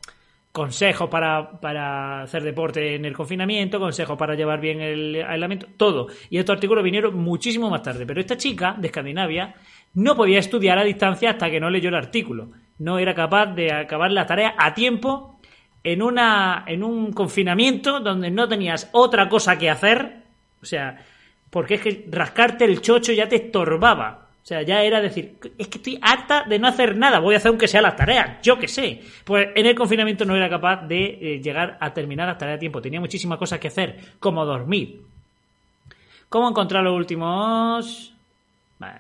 consejos 0.58 1.08
para, 1.08 1.52
para, 1.62 2.24
hacer 2.24 2.42
deporte 2.42 2.96
en 2.96 3.06
el 3.06 3.14
confinamiento, 3.14 3.80
consejos 3.80 4.18
para 4.18 4.34
llevar 4.34 4.60
bien 4.60 4.82
el 4.82 5.24
aislamiento, 5.24 5.68
todo. 5.78 6.08
Y 6.32 6.40
estos 6.40 6.56
artículos 6.56 6.84
vinieron 6.84 7.16
muchísimo 7.16 7.70
más 7.70 7.84
tarde. 7.84 8.08
Pero 8.08 8.20
esta 8.20 8.38
chica 8.38 8.76
de 8.76 8.88
Escandinavia 8.88 9.54
no 9.94 10.16
podía 10.16 10.40
estudiar 10.40 10.80
a 10.80 10.84
distancia 10.84 11.30
hasta 11.30 11.52
que 11.52 11.60
no 11.60 11.70
leyó 11.70 11.90
el 11.90 11.96
artículo. 11.96 12.50
No 12.80 12.98
era 12.98 13.14
capaz 13.14 13.54
de 13.54 13.72
acabar 13.72 14.12
la 14.12 14.26
tarea 14.26 14.56
a 14.58 14.74
tiempo 14.74 15.40
en, 15.84 16.02
una, 16.02 16.64
en 16.66 16.84
un 16.84 17.14
confinamiento 17.14 18.00
donde 18.00 18.32
no 18.32 18.48
tenías 18.48 18.90
otra 18.94 19.30
cosa 19.30 19.60
que 19.60 19.70
hacer. 19.70 20.24
O 20.60 20.66
sea, 20.66 21.06
porque 21.52 21.76
es 21.76 21.82
que 21.82 22.08
rascarte 22.10 22.66
el 22.66 22.82
chocho 22.82 23.14
ya 23.14 23.30
te 23.30 23.36
estorbaba. 23.36 24.27
O 24.48 24.50
sea, 24.50 24.62
ya 24.62 24.82
era 24.82 25.02
decir, 25.02 25.36
es 25.58 25.68
que 25.68 25.78
estoy 25.78 26.00
harta 26.02 26.46
de 26.48 26.58
no 26.58 26.70
hacer 26.70 26.96
nada, 26.96 27.20
voy 27.20 27.34
a 27.34 27.38
hacer 27.38 27.50
aunque 27.50 27.68
sea 27.68 27.82
las 27.82 27.98
tareas, 27.98 28.42
yo 28.42 28.58
qué 28.58 28.70
sé. 28.70 29.02
Pues 29.26 29.50
en 29.54 29.66
el 29.66 29.76
confinamiento 29.76 30.24
no 30.24 30.38
era 30.38 30.50
capaz 30.50 30.88
de 30.88 31.04
eh, 31.04 31.42
llegar 31.42 31.78
a 31.82 31.94
terminar 31.94 32.30
las 32.30 32.38
tareas 32.38 32.56
a 32.56 32.60
tiempo, 32.60 32.82
tenía 32.82 33.02
muchísimas 33.02 33.40
cosas 33.40 33.60
que 33.60 33.68
hacer, 33.68 34.00
como 34.22 34.46
dormir. 34.46 35.02
¿Cómo 36.30 36.48
encontrar 36.48 36.82
los 36.82 36.96
últimos? 36.96 38.14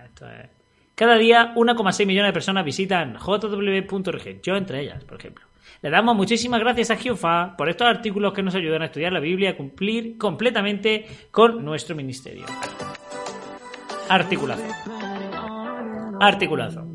esto 0.03 0.29
es... 0.29 0.49
Cada 0.93 1.17
día 1.17 1.53
1,6 1.55 2.05
millones 2.05 2.27
de 2.27 2.33
personas 2.33 2.65
visitan 2.65 3.15
jw.org, 3.17 4.41
yo 4.41 4.57
entre 4.57 4.81
ellas, 4.81 5.01
por 5.05 5.17
ejemplo. 5.17 5.45
Le 5.81 5.89
damos 5.89 6.13
muchísimas 6.13 6.59
gracias 6.59 6.91
a 6.91 6.97
Jehová 6.97 7.55
por 7.57 7.69
estos 7.69 7.87
artículos 7.87 8.33
que 8.33 8.43
nos 8.43 8.53
ayudan 8.53 8.81
a 8.81 8.87
estudiar 8.87 9.13
la 9.13 9.21
Biblia 9.21 9.51
y 9.51 9.53
a 9.53 9.55
cumplir 9.55 10.17
completamente 10.17 11.05
con 11.31 11.63
nuestro 11.63 11.95
ministerio. 11.95 12.43
Articulación. 14.09 15.16
Articulazo. 16.19 16.85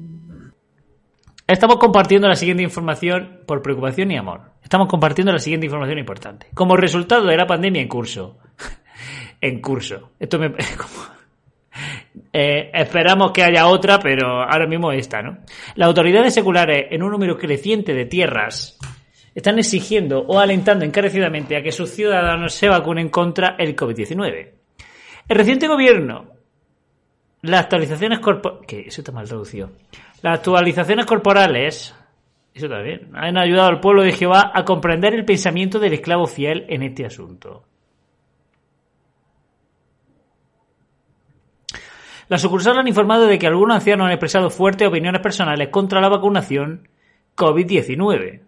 Estamos 1.46 1.76
compartiendo 1.76 2.28
la 2.28 2.36
siguiente 2.36 2.62
información 2.62 3.40
por 3.46 3.62
preocupación 3.62 4.10
y 4.10 4.16
amor. 4.16 4.40
Estamos 4.62 4.88
compartiendo 4.88 5.32
la 5.32 5.38
siguiente 5.38 5.66
información 5.66 5.98
importante. 5.98 6.46
Como 6.54 6.76
resultado 6.76 7.26
de 7.26 7.36
la 7.36 7.46
pandemia 7.46 7.82
en 7.82 7.88
curso. 7.88 8.38
en 9.40 9.60
curso. 9.60 10.12
Esto 10.18 10.38
me. 10.38 10.52
Eh, 12.34 12.70
esperamos 12.74 13.32
que 13.32 13.42
haya 13.42 13.66
otra, 13.66 13.98
pero 13.98 14.42
ahora 14.42 14.66
mismo 14.66 14.92
esta, 14.92 15.22
¿no? 15.22 15.38
Las 15.74 15.88
autoridades 15.88 16.34
seculares, 16.34 16.86
en 16.90 17.02
un 17.02 17.10
número 17.10 17.36
creciente 17.36 17.94
de 17.94 18.06
tierras, 18.06 18.78
están 19.34 19.58
exigiendo 19.58 20.20
o 20.20 20.38
alentando 20.38 20.84
encarecidamente 20.84 21.56
a 21.56 21.62
que 21.62 21.72
sus 21.72 21.90
ciudadanos 21.90 22.54
se 22.54 22.68
vacunen 22.68 23.08
contra 23.08 23.56
el 23.58 23.74
COVID-19. 23.74 24.50
El 25.28 25.36
reciente 25.36 25.68
gobierno 25.68 26.26
las 27.42 27.62
actualizaciones 27.62 28.20
corporales. 28.20 28.86
Eso 28.86 29.00
está 29.00 29.12
mal 29.12 29.28
traducido. 29.28 29.70
Las 30.22 30.38
actualizaciones 30.38 31.06
corporales. 31.06 31.94
Eso 32.54 32.68
también. 32.68 33.10
Han 33.14 33.36
ayudado 33.36 33.68
al 33.68 33.80
pueblo 33.80 34.02
de 34.02 34.12
Jehová 34.12 34.52
a 34.54 34.64
comprender 34.64 35.14
el 35.14 35.24
pensamiento 35.24 35.78
del 35.78 35.94
esclavo 35.94 36.26
fiel 36.26 36.64
en 36.68 36.82
este 36.82 37.04
asunto. 37.04 37.64
Las 42.28 42.40
sucursales 42.40 42.78
han 42.78 42.88
informado 42.88 43.26
de 43.26 43.38
que 43.38 43.46
algunos 43.46 43.74
ancianos 43.74 44.06
han 44.06 44.12
expresado 44.12 44.48
fuertes 44.48 44.88
opiniones 44.88 45.20
personales 45.20 45.68
contra 45.68 46.00
la 46.00 46.08
vacunación 46.08 46.88
COVID-19. 47.36 48.40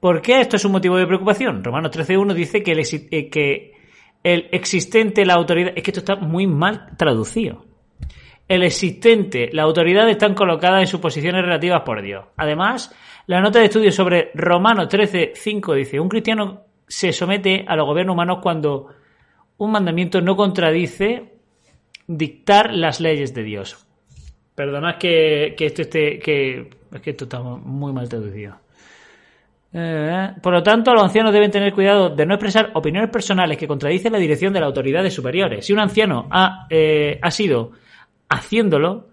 ¿Por 0.00 0.22
qué 0.22 0.40
esto 0.40 0.56
es 0.56 0.64
un 0.64 0.72
motivo 0.72 0.96
de 0.96 1.06
preocupación? 1.06 1.64
Romanos 1.64 1.90
13.1 1.90 2.32
dice 2.34 2.62
eh, 2.64 3.28
que 3.28 3.72
el 4.22 4.48
existente, 4.52 5.26
la 5.26 5.34
autoridad... 5.34 5.72
Es 5.74 5.82
que 5.82 5.90
esto 5.90 6.00
está 6.00 6.16
muy 6.16 6.46
mal 6.46 6.96
traducido 6.96 7.64
el 8.48 8.62
existente, 8.62 9.50
la 9.52 9.62
autoridad 9.62 10.08
están 10.08 10.34
colocadas 10.34 10.80
en 10.80 10.86
sus 10.86 11.00
posiciones 11.00 11.42
relativas 11.42 11.82
por 11.82 12.00
Dios. 12.00 12.26
Además, 12.36 12.94
la 13.26 13.40
nota 13.40 13.58
de 13.58 13.66
estudio 13.66 13.90
sobre 13.90 14.30
Romanos 14.34 14.88
13.5 14.88 15.74
dice, 15.74 15.98
un 15.98 16.08
cristiano 16.08 16.62
se 16.86 17.12
somete 17.12 17.64
a 17.66 17.74
los 17.74 17.86
gobiernos 17.86 18.14
humanos 18.14 18.38
cuando 18.40 18.88
un 19.58 19.72
mandamiento 19.72 20.20
no 20.20 20.36
contradice 20.36 21.32
dictar 22.06 22.72
las 22.72 23.00
leyes 23.00 23.34
de 23.34 23.42
Dios. 23.42 23.84
Perdonad 24.54 24.96
que, 24.96 25.54
que 25.56 25.66
esto 25.66 25.82
esté, 25.82 26.18
que, 26.18 26.70
es 26.92 27.00
que 27.00 27.10
esto 27.10 27.24
está 27.24 27.40
muy 27.40 27.92
mal 27.92 28.08
traducido. 28.08 28.56
Eh, 29.72 30.30
por 30.40 30.52
lo 30.52 30.62
tanto, 30.62 30.94
los 30.94 31.02
ancianos 31.02 31.32
deben 31.32 31.50
tener 31.50 31.74
cuidado 31.74 32.08
de 32.10 32.24
no 32.24 32.34
expresar 32.34 32.70
opiniones 32.74 33.10
personales 33.10 33.58
que 33.58 33.66
contradicen 33.66 34.12
la 34.12 34.18
dirección 34.18 34.52
de 34.52 34.60
las 34.60 34.68
autoridades 34.68 35.12
superiores. 35.12 35.66
Si 35.66 35.72
un 35.72 35.80
anciano 35.80 36.28
ha, 36.30 36.66
eh, 36.70 37.18
ha 37.20 37.30
sido 37.30 37.72
haciéndolo, 38.28 39.08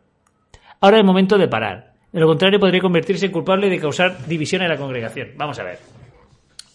ahora 0.81 0.99
es 0.99 1.05
momento 1.05 1.37
de 1.37 1.47
parar. 1.47 1.93
De 2.11 2.19
lo 2.19 2.27
contrario, 2.27 2.59
podría 2.59 2.81
convertirse 2.81 3.25
en 3.25 3.31
culpable 3.31 3.69
de 3.69 3.79
causar 3.79 4.25
división 4.27 4.61
en 4.61 4.69
la 4.69 4.77
congregación. 4.77 5.29
Vamos 5.35 5.57
a 5.59 5.63
ver. 5.63 5.79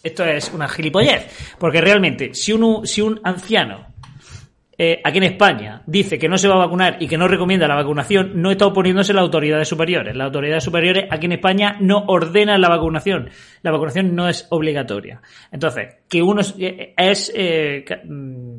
Esto 0.03 0.25
es 0.25 0.53
una 0.53 0.69
gilipollez. 0.69 1.57
Porque 1.59 1.81
realmente, 1.81 2.35
si 2.35 2.53
un, 2.53 2.87
si 2.87 3.01
un 3.01 3.21
anciano 3.23 3.87
eh, 4.81 5.01
aquí 5.03 5.19
en 5.19 5.25
España 5.25 5.83
dice 5.87 6.21
que 6.21 6.29
no 6.29 6.39
se 6.39 6.47
va 6.47 6.55
a 6.55 6.59
vacunar 6.59 6.99
y 7.01 7.09
que 7.09 7.19
no 7.19 7.27
recomienda 7.27 7.67
la 7.67 7.75
vacunación, 7.75 8.41
no 8.41 8.53
está 8.53 8.67
oponiéndose 8.67 9.11
a 9.11 9.17
las 9.17 9.25
autoridades 9.25 9.67
superiores. 9.67 10.15
Las 10.15 10.27
autoridades 10.27 10.63
superiores 10.63 11.07
aquí 11.11 11.27
en 11.27 11.33
España 11.33 11.77
no 11.81 12.05
ordenan 12.07 12.61
la 12.61 12.69
vacunación. 12.69 13.29
La 13.63 13.73
vacunación 13.73 14.15
no 14.15 14.29
es 14.29 14.47
obligatoria. 14.51 15.21
Entonces, 15.51 15.97
que 16.09 16.23
uno 16.23 16.43
es, 16.43 17.33
eh, 17.35 17.85
mm, 18.05 18.59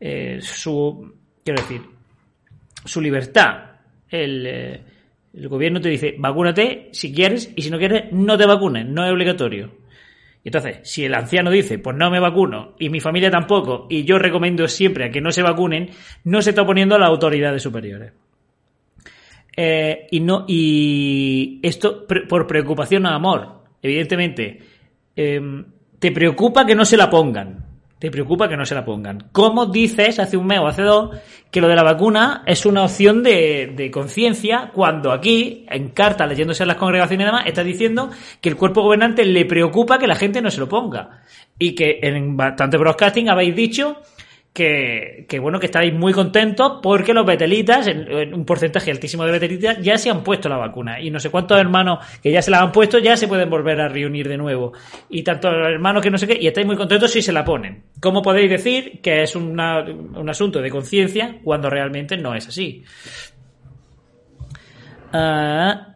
eh, 0.00 0.38
su. 0.42 1.14
Quiero 1.42 1.62
decir, 1.62 1.80
su 2.84 3.00
libertad. 3.00 3.72
Eh, 4.10 4.80
el, 5.32 5.48
gobierno 5.48 5.80
te 5.80 5.88
dice, 5.88 6.14
vacúnate 6.18 6.88
si 6.92 7.12
quieres 7.12 7.52
y 7.56 7.62
si 7.62 7.70
no 7.70 7.78
quieres, 7.78 8.12
no 8.12 8.36
te 8.36 8.46
vacunes, 8.46 8.86
no 8.86 9.04
es 9.04 9.12
obligatorio. 9.12 9.70
Y 10.44 10.48
entonces, 10.48 10.80
si 10.82 11.04
el 11.04 11.14
anciano 11.14 11.50
dice, 11.50 11.78
pues 11.78 11.96
no 11.96 12.10
me 12.10 12.20
vacuno 12.20 12.74
y 12.78 12.88
mi 12.88 13.00
familia 13.00 13.30
tampoco, 13.30 13.86
y 13.88 14.04
yo 14.04 14.18
recomiendo 14.18 14.66
siempre 14.66 15.06
a 15.06 15.10
que 15.10 15.20
no 15.20 15.30
se 15.30 15.42
vacunen, 15.42 15.90
no 16.24 16.42
se 16.42 16.50
está 16.50 16.62
oponiendo 16.62 16.96
a 16.96 16.98
las 16.98 17.08
autoridades 17.08 17.62
superiores. 17.62 18.12
Eh, 19.56 20.08
y 20.10 20.20
no 20.20 20.44
y 20.48 21.60
esto 21.62 22.06
por 22.06 22.46
preocupación 22.46 23.06
o 23.06 23.10
amor, 23.10 23.64
evidentemente, 23.82 24.60
em, 25.14 25.64
te 25.98 26.10
preocupa 26.10 26.64
que 26.66 26.74
no 26.74 26.84
se 26.84 26.96
la 26.96 27.10
pongan 27.10 27.71
te 28.02 28.10
preocupa 28.10 28.48
que 28.48 28.56
no 28.56 28.66
se 28.66 28.74
la 28.74 28.84
pongan. 28.84 29.28
¿Cómo 29.30 29.66
dices 29.66 30.18
hace 30.18 30.36
un 30.36 30.48
mes 30.48 30.58
o 30.58 30.66
hace 30.66 30.82
dos 30.82 31.16
que 31.52 31.60
lo 31.60 31.68
de 31.68 31.76
la 31.76 31.84
vacuna 31.84 32.42
es 32.44 32.66
una 32.66 32.82
opción 32.82 33.22
de, 33.22 33.90
conciencia 33.94 34.72
cuando 34.74 35.12
aquí, 35.12 35.64
en 35.70 35.90
carta, 35.90 36.26
leyéndose 36.26 36.64
en 36.64 36.66
las 36.70 36.78
congregaciones 36.78 37.22
y 37.22 37.26
demás, 37.26 37.44
está 37.46 37.62
diciendo 37.62 38.10
que 38.40 38.48
el 38.48 38.56
cuerpo 38.56 38.82
gobernante 38.82 39.24
le 39.24 39.44
preocupa 39.44 40.00
que 40.00 40.08
la 40.08 40.16
gente 40.16 40.42
no 40.42 40.50
se 40.50 40.58
lo 40.58 40.68
ponga? 40.68 41.22
Y 41.56 41.76
que 41.76 42.00
en 42.02 42.36
bastante 42.36 42.76
broadcasting 42.76 43.28
habéis 43.28 43.54
dicho 43.54 43.98
que, 44.52 45.38
bueno, 45.40 45.58
que 45.58 45.66
estáis 45.66 45.94
muy 45.94 46.12
contentos 46.12 46.80
porque 46.82 47.14
los 47.14 47.24
betelitas, 47.24 47.88
un 48.32 48.44
porcentaje 48.44 48.90
altísimo 48.90 49.24
de 49.24 49.32
betelitas, 49.32 49.78
ya 49.80 49.96
se 49.96 50.10
han 50.10 50.22
puesto 50.22 50.48
la 50.48 50.58
vacuna. 50.58 51.00
Y 51.00 51.10
no 51.10 51.18
sé 51.18 51.30
cuántos 51.30 51.58
hermanos 51.58 52.04
que 52.22 52.30
ya 52.30 52.42
se 52.42 52.50
la 52.50 52.60
han 52.60 52.70
puesto 52.70 52.98
ya 52.98 53.16
se 53.16 53.28
pueden 53.28 53.48
volver 53.48 53.80
a 53.80 53.88
reunir 53.88 54.28
de 54.28 54.36
nuevo. 54.36 54.72
Y 55.08 55.22
tantos 55.22 55.52
hermanos 55.52 56.02
que 56.02 56.10
no 56.10 56.18
sé 56.18 56.26
qué, 56.26 56.38
y 56.38 56.46
estáis 56.46 56.66
muy 56.66 56.76
contentos 56.76 57.10
si 57.10 57.22
se 57.22 57.32
la 57.32 57.44
ponen. 57.44 57.84
¿Cómo 58.00 58.20
podéis 58.20 58.50
decir 58.50 59.00
que 59.00 59.22
es 59.22 59.34
un 59.34 59.58
asunto 59.58 60.60
de 60.60 60.70
conciencia 60.70 61.38
cuando 61.42 61.70
realmente 61.70 62.18
no 62.18 62.34
es 62.34 62.46
así? 62.46 62.84
Ah, 65.14 65.94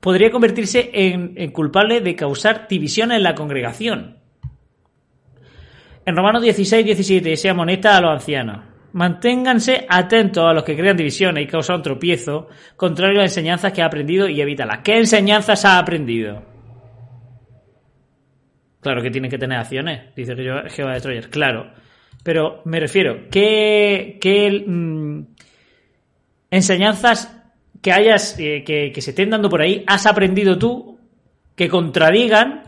podría 0.00 0.30
convertirse 0.30 0.90
en 0.94 1.50
culpable 1.52 2.00
de 2.00 2.16
causar 2.16 2.68
división 2.68 3.12
en 3.12 3.22
la 3.22 3.34
congregación 3.34 4.17
en 6.08 6.16
Romanos 6.16 6.42
16, 6.42 6.86
17 6.86 7.36
se 7.36 7.50
amonesta 7.50 7.94
a 7.94 8.00
los 8.00 8.12
ancianos. 8.12 8.64
Manténganse 8.94 9.84
atentos 9.86 10.42
a 10.42 10.54
los 10.54 10.64
que 10.64 10.74
crean 10.74 10.96
divisiones 10.96 11.44
y 11.44 11.46
causan 11.46 11.82
tropiezo, 11.82 12.48
contrario 12.76 13.20
a 13.20 13.24
las 13.24 13.32
enseñanzas 13.32 13.74
que 13.74 13.82
ha 13.82 13.86
aprendido 13.86 14.26
y 14.26 14.40
evítalas. 14.40 14.78
¿Qué 14.82 14.96
enseñanzas 14.96 15.66
ha 15.66 15.78
aprendido? 15.78 16.42
Claro 18.80 19.02
que 19.02 19.10
tienen 19.10 19.30
que 19.30 19.36
tener 19.36 19.58
acciones, 19.58 20.14
dice 20.16 20.34
Jehová 20.34 20.94
de 20.94 21.00
Troyes, 21.02 21.28
claro. 21.28 21.72
Pero 22.22 22.62
me 22.64 22.80
refiero, 22.80 23.28
¿qué, 23.30 24.16
qué 24.18 24.64
mm, 24.66 25.20
enseñanzas 26.50 27.38
que 27.82 27.92
hayas, 27.92 28.34
eh, 28.38 28.64
que, 28.64 28.92
que 28.92 29.02
se 29.02 29.10
estén 29.10 29.28
dando 29.28 29.50
por 29.50 29.60
ahí, 29.60 29.84
has 29.86 30.06
aprendido 30.06 30.58
tú 30.58 30.98
que 31.54 31.68
contradigan 31.68 32.67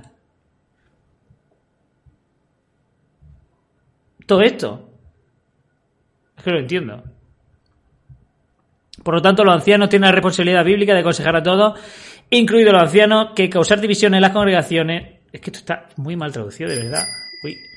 todo 4.31 4.43
esto? 4.43 4.89
Es 6.39 6.45
que 6.45 6.51
lo 6.53 6.61
entiendo. 6.61 7.03
Por 9.03 9.15
lo 9.15 9.21
tanto, 9.21 9.43
los 9.43 9.53
ancianos 9.53 9.89
tienen 9.89 10.07
la 10.07 10.13
responsabilidad 10.13 10.65
bíblica 10.65 10.95
de 10.95 11.01
aconsejar 11.01 11.35
a 11.35 11.43
todos, 11.43 11.81
incluidos 12.31 12.73
los 12.73 12.83
ancianos, 12.83 13.31
que 13.35 13.51
causar 13.51 13.81
división 13.81 14.15
en 14.15 14.21
las 14.21 14.31
congregaciones. 14.31 15.19
Es 15.33 15.41
que 15.41 15.51
esto 15.51 15.59
está 15.59 15.89
muy 15.97 16.15
mal 16.15 16.31
traducido, 16.31 16.71
de 16.71 16.77
verdad. 16.77 17.03
Uy. 17.43 17.57